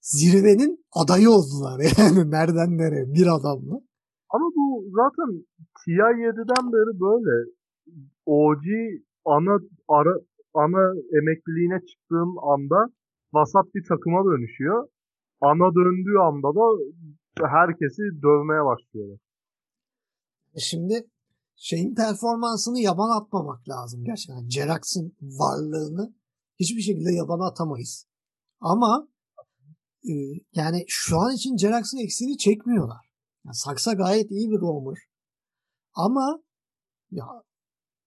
zirvenin 0.00 0.84
adayı 0.92 1.30
oldular. 1.30 1.80
Yani 1.98 2.30
nereden 2.30 2.78
nereye 2.78 3.06
bir 3.14 3.26
adamla. 3.26 3.80
Ama 4.30 4.46
bu 4.56 4.84
zaten 4.90 5.46
TI7'den 5.78 6.72
beri 6.72 7.00
böyle 7.00 7.50
OG 8.26 8.64
ana 9.24 9.58
ara, 9.88 10.14
ana 10.54 10.94
emekliliğine 11.18 11.80
çıktığın 11.86 12.36
anda 12.52 12.92
vasat 13.32 13.74
bir 13.74 13.84
takıma 13.88 14.24
dönüşüyor. 14.24 14.88
Ana 15.40 15.74
döndüğü 15.74 16.18
anda 16.18 16.48
da 16.54 16.66
herkesi 17.48 18.02
dövmeye 18.22 18.64
başlıyorlar. 18.64 19.18
Şimdi 20.58 20.94
şeyin 21.58 21.94
performansını 21.94 22.80
yaban 22.80 23.20
atmamak 23.20 23.68
lazım 23.68 24.04
gerçekten. 24.04 24.48
Jerax'ın 24.48 25.16
varlığını 25.20 26.14
hiçbir 26.60 26.80
şekilde 26.80 27.12
yaban 27.12 27.40
atamayız. 27.50 28.06
Ama 28.60 29.08
e, 30.04 30.12
yani 30.54 30.84
şu 30.86 31.18
an 31.18 31.34
için 31.34 31.56
Jerax'ın 31.56 31.98
eksiğini 31.98 32.38
çekmiyorlar. 32.38 33.10
Yani 33.44 33.54
Saksa 33.54 33.92
gayet 33.92 34.30
iyi 34.30 34.50
bir 34.50 34.60
roamer. 34.60 34.98
Ama 35.94 36.42
ya 37.10 37.26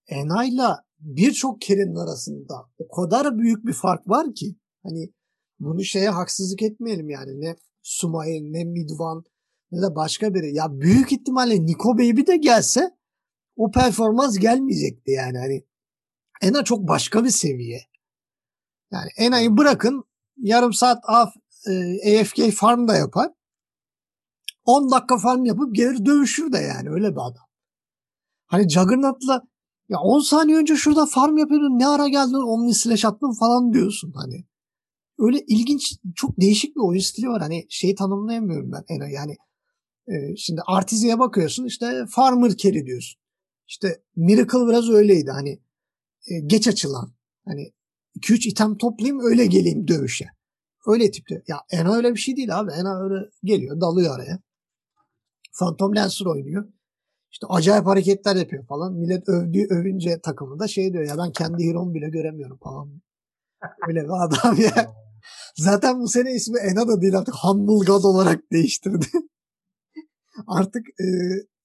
Ena'yla 0.07 0.85
birçok 0.99 1.61
Kerin 1.61 1.95
arasında 1.95 2.69
o 2.77 2.87
kadar 2.95 3.37
büyük 3.37 3.65
bir 3.65 3.73
fark 3.73 4.09
var 4.09 4.33
ki 4.35 4.55
hani 4.83 5.13
bunu 5.59 5.83
şeye 5.83 6.09
haksızlık 6.09 6.61
etmeyelim 6.61 7.09
yani 7.09 7.41
ne 7.41 7.55
Sumail 7.81 8.41
ne 8.41 8.63
Midvan 8.63 9.23
ne 9.71 9.81
de 9.81 9.95
başka 9.95 10.33
biri. 10.33 10.55
Ya 10.55 10.65
büyük 10.71 11.11
ihtimalle 11.11 11.65
Nico 11.65 11.93
Baby 11.93 12.27
de 12.27 12.37
gelse 12.37 12.97
o 13.61 13.71
performans 13.71 14.39
gelmeyecekti 14.39 15.11
yani 15.11 15.37
hani 15.37 15.65
Ena 16.41 16.63
çok 16.63 16.87
başka 16.87 17.23
bir 17.23 17.29
seviye. 17.29 17.81
Yani 18.91 19.09
Ena'yı 19.17 19.57
bırakın 19.57 20.03
yarım 20.37 20.73
saat 20.73 21.03
af, 21.07 21.33
e, 21.67 22.19
AFK 22.19 22.51
farm 22.55 22.87
da 22.87 22.95
yapar. 22.95 23.31
10 24.65 24.91
dakika 24.91 25.17
farm 25.17 25.45
yapıp 25.45 25.75
gelir 25.75 26.05
dövüşür 26.05 26.51
de 26.51 26.57
yani 26.57 26.89
öyle 26.89 27.11
bir 27.11 27.27
adam. 27.27 27.47
Hani 28.45 28.69
Juggernaut'la 28.69 29.41
ya 29.89 29.99
10 29.99 30.19
saniye 30.19 30.57
önce 30.57 30.75
şurada 30.75 31.05
farm 31.05 31.37
yapıyordun 31.37 31.79
ne 31.79 31.87
ara 31.87 32.07
geldin 32.07 32.47
Omni 32.47 32.73
Slash 32.73 33.05
attın 33.05 33.33
falan 33.39 33.73
diyorsun 33.73 34.13
hani. 34.15 34.45
Öyle 35.19 35.39
ilginç 35.47 35.95
çok 36.15 36.41
değişik 36.41 36.75
bir 36.75 36.81
oyun 36.81 37.01
stili 37.01 37.29
var. 37.29 37.41
Hani 37.41 37.65
şeyi 37.69 37.95
tanımlayamıyorum 37.95 38.71
ben 38.71 38.95
Ena 38.95 39.07
yani. 39.09 39.37
E, 40.07 40.35
şimdi 40.35 40.61
Artizi'ye 40.67 41.19
bakıyorsun 41.19 41.65
işte 41.65 42.05
Farmer 42.09 42.57
Carry 42.57 42.85
diyorsun. 42.85 43.20
İşte 43.71 44.03
Miracle 44.15 44.67
biraz 44.67 44.89
öyleydi 44.89 45.31
hani 45.31 45.49
e, 46.27 46.39
geç 46.45 46.67
açılan. 46.67 47.13
Hani 47.45 47.73
2-3 48.15 48.47
item 48.49 48.77
toplayayım 48.77 49.19
öyle 49.19 49.45
geleyim 49.45 49.87
dövüşe. 49.87 50.25
Öyle 50.87 51.11
tipte. 51.11 51.43
Ya 51.47 51.57
Ena 51.71 51.95
öyle 51.95 52.13
bir 52.13 52.19
şey 52.19 52.35
değil 52.35 52.59
abi. 52.59 52.71
Ena 52.71 53.03
öyle 53.03 53.29
geliyor 53.43 53.81
dalıyor 53.81 54.15
araya. 54.15 54.39
Phantom 55.59 55.95
Lancer 55.95 56.25
oynuyor. 56.25 56.65
İşte 57.31 57.47
acayip 57.49 57.85
hareketler 57.85 58.35
yapıyor 58.35 58.65
falan. 58.65 58.93
Millet 58.93 59.29
övdüğü 59.29 59.67
övünce 59.69 60.19
takımı 60.19 60.59
da 60.59 60.67
şey 60.67 60.93
diyor 60.93 61.03
ya 61.03 61.17
ben 61.17 61.31
kendi 61.31 61.63
hero'mu 61.63 61.93
bile 61.93 62.09
göremiyorum 62.09 62.57
falan. 62.57 63.01
Öyle 63.87 64.03
bir 64.03 64.25
adam 64.25 64.57
ya. 64.61 64.93
Zaten 65.55 65.99
bu 65.99 66.07
sene 66.07 66.33
ismi 66.33 66.59
Ena 66.59 66.87
da 66.87 67.01
değil 67.01 67.17
artık 67.17 67.35
Humble 67.43 67.85
God 67.85 68.03
olarak 68.03 68.51
değiştirdi. 68.51 69.07
artık 70.47 70.87
e, 70.87 71.07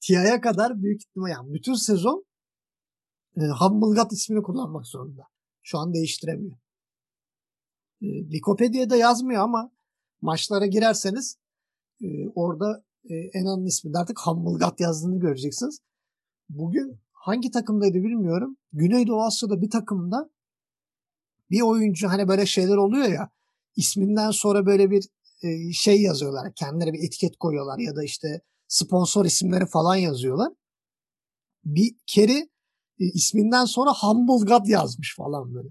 TIA'ya 0.01 0.41
kadar 0.41 0.83
büyük 0.83 1.03
ihtimal 1.03 1.31
yani 1.31 1.55
bütün 1.55 1.75
sezon 1.75 2.25
e, 3.37 3.41
Humble 3.61 4.03
God 4.03 4.11
ismini 4.11 4.43
kullanmak 4.43 4.87
zorunda. 4.87 5.23
Şu 5.63 5.79
an 5.79 5.95
değiştiremiyor. 5.95 6.57
E, 8.03 8.07
Wikipedia'da 8.23 8.97
yazmıyor 8.97 9.43
ama 9.43 9.71
maçlara 10.21 10.67
girerseniz 10.67 11.39
e, 12.03 12.29
orada 12.35 12.85
e, 13.05 13.15
Ena'nın 13.15 13.67
isminde 13.67 13.99
artık 13.99 14.21
Humble 14.21 14.65
God 14.65 14.81
yazdığını 14.81 15.21
göreceksiniz. 15.21 15.81
Bugün 16.49 17.01
hangi 17.13 17.51
takımdaydı 17.51 17.95
bilmiyorum. 17.95 18.57
Güneydoğu 18.73 19.23
Asya'da 19.23 19.63
bir 19.63 19.71
takımda 19.71 20.31
bir 21.51 21.61
oyuncu 21.61 22.09
hani 22.09 22.29
böyle 22.29 22.47
şeyler 22.47 22.77
oluyor 22.77 23.09
ya 23.09 23.31
isminden 23.77 24.31
sonra 24.31 24.67
böyle 24.67 24.91
bir 24.91 25.09
e, 25.43 25.73
şey 25.73 26.03
yazıyorlar. 26.03 26.53
Kendileri 26.55 26.93
bir 26.93 27.07
etiket 27.07 27.37
koyuyorlar 27.37 27.79
ya 27.79 27.97
da 27.97 28.05
işte 28.05 28.41
sponsor 28.69 29.25
isimleri 29.25 29.67
falan 29.67 29.97
yazıyorlar. 29.97 30.53
bir 31.65 31.97
keri 32.07 32.39
e, 33.01 33.05
isminden 33.05 33.65
sonra 33.65 33.91
Humble 33.93 34.55
God 34.55 34.67
yazmış 34.67 35.17
falan 35.17 35.55
böyle. 35.55 35.69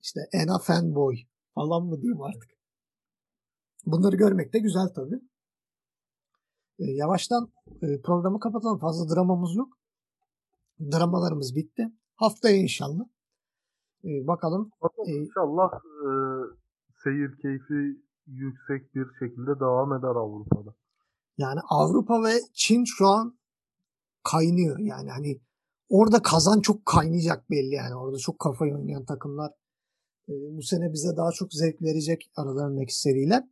İşte 0.00 0.20
Ena 0.32 0.58
Fanboy 0.58 1.16
falan 1.54 1.86
mı 1.86 2.00
diyeyim 2.02 2.22
artık. 2.22 2.50
Bunları 3.86 4.16
görmek 4.16 4.52
de 4.52 4.58
güzel 4.58 4.88
tabii. 4.94 5.20
E, 6.78 6.84
yavaştan 6.84 7.52
e, 7.82 8.00
programı 8.00 8.40
kapatalım. 8.40 8.78
Fazla 8.78 9.14
dramamız 9.14 9.54
yok. 9.56 9.78
Dramalarımız 10.80 11.54
bitti. 11.56 11.92
Haftaya 12.14 12.56
inşallah. 12.56 13.04
E, 14.04 14.26
bakalım. 14.26 14.70
Bakalım 14.82 15.08
e, 15.08 15.12
inşallah 15.12 15.70
e, 15.74 16.08
seyir 17.04 17.30
keyfi 17.42 18.02
yüksek 18.26 18.94
bir 18.94 19.06
şekilde 19.18 19.60
devam 19.60 19.92
eder 19.92 20.08
Avrupa'da. 20.08 20.74
Yani 21.38 21.60
Avrupa 21.68 22.22
ve 22.22 22.40
Çin 22.54 22.84
şu 22.84 23.06
an 23.06 23.38
kaynıyor. 24.24 24.78
Yani 24.78 25.10
hani 25.10 25.40
orada 25.88 26.22
kazan 26.22 26.60
çok 26.60 26.86
kaynayacak 26.86 27.50
belli 27.50 27.74
yani. 27.74 27.94
Orada 27.94 28.18
çok 28.18 28.38
kafayı 28.38 28.74
oynayan 28.74 29.04
takımlar 29.04 29.52
e, 30.28 30.32
bu 30.56 30.62
sene 30.62 30.92
bize 30.92 31.16
daha 31.16 31.32
çok 31.32 31.52
zevk 31.52 31.82
verecek 31.82 32.30
aralarındaki 32.36 33.00
seriler. 33.00 33.44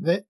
Ve 0.00 0.24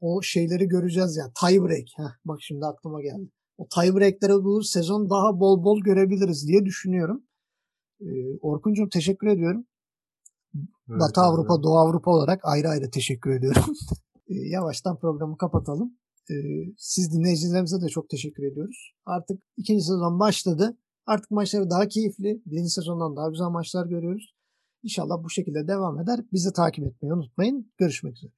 o 0.00 0.22
şeyleri 0.22 0.68
göreceğiz 0.68 1.16
yani. 1.16 1.32
Tie 1.40 1.62
break. 1.62 1.88
Heh, 1.96 2.14
bak 2.24 2.38
şimdi 2.42 2.66
aklıma 2.66 3.02
geldi. 3.02 3.30
O 3.58 3.68
tie 3.68 3.94
break'leri 3.94 4.44
bu 4.44 4.62
sezon 4.62 5.10
daha 5.10 5.40
bol 5.40 5.64
bol 5.64 5.80
görebiliriz 5.80 6.48
diye 6.48 6.64
düşünüyorum. 6.64 7.24
Ee, 8.00 8.38
Orkuncuğum 8.40 8.88
teşekkür 8.88 9.26
ediyorum. 9.26 9.66
Evet, 10.54 11.00
Batı 11.00 11.20
evet. 11.20 11.28
Avrupa, 11.28 11.62
Doğu 11.62 11.78
Avrupa 11.78 12.10
olarak 12.10 12.40
ayrı 12.42 12.68
ayrı 12.68 12.90
teşekkür 12.90 13.30
ediyorum. 13.30 13.64
Ee, 14.28 14.34
Yavaştan 14.34 14.98
programı 14.98 15.36
kapatalım. 15.36 15.98
Ee, 16.30 16.34
Siz 16.78 17.12
dinleyicilerimize 17.12 17.80
de 17.82 17.88
çok 17.88 18.10
teşekkür 18.10 18.42
ediyoruz. 18.42 18.94
Artık 19.06 19.42
ikinci 19.56 19.84
sezon 19.84 20.20
başladı. 20.20 20.78
Artık 21.06 21.30
maçları 21.30 21.70
daha 21.70 21.88
keyifli. 21.88 22.42
Birinci 22.46 22.70
sezondan 22.70 23.16
daha 23.16 23.28
güzel 23.28 23.46
maçlar 23.48 23.86
görüyoruz. 23.86 24.34
İnşallah 24.82 25.24
bu 25.24 25.30
şekilde 25.30 25.68
devam 25.68 26.00
eder. 26.00 26.20
Bizi 26.32 26.52
takip 26.52 26.86
etmeyi 26.86 27.14
unutmayın. 27.14 27.72
Görüşmek 27.78 28.16
üzere. 28.16 28.32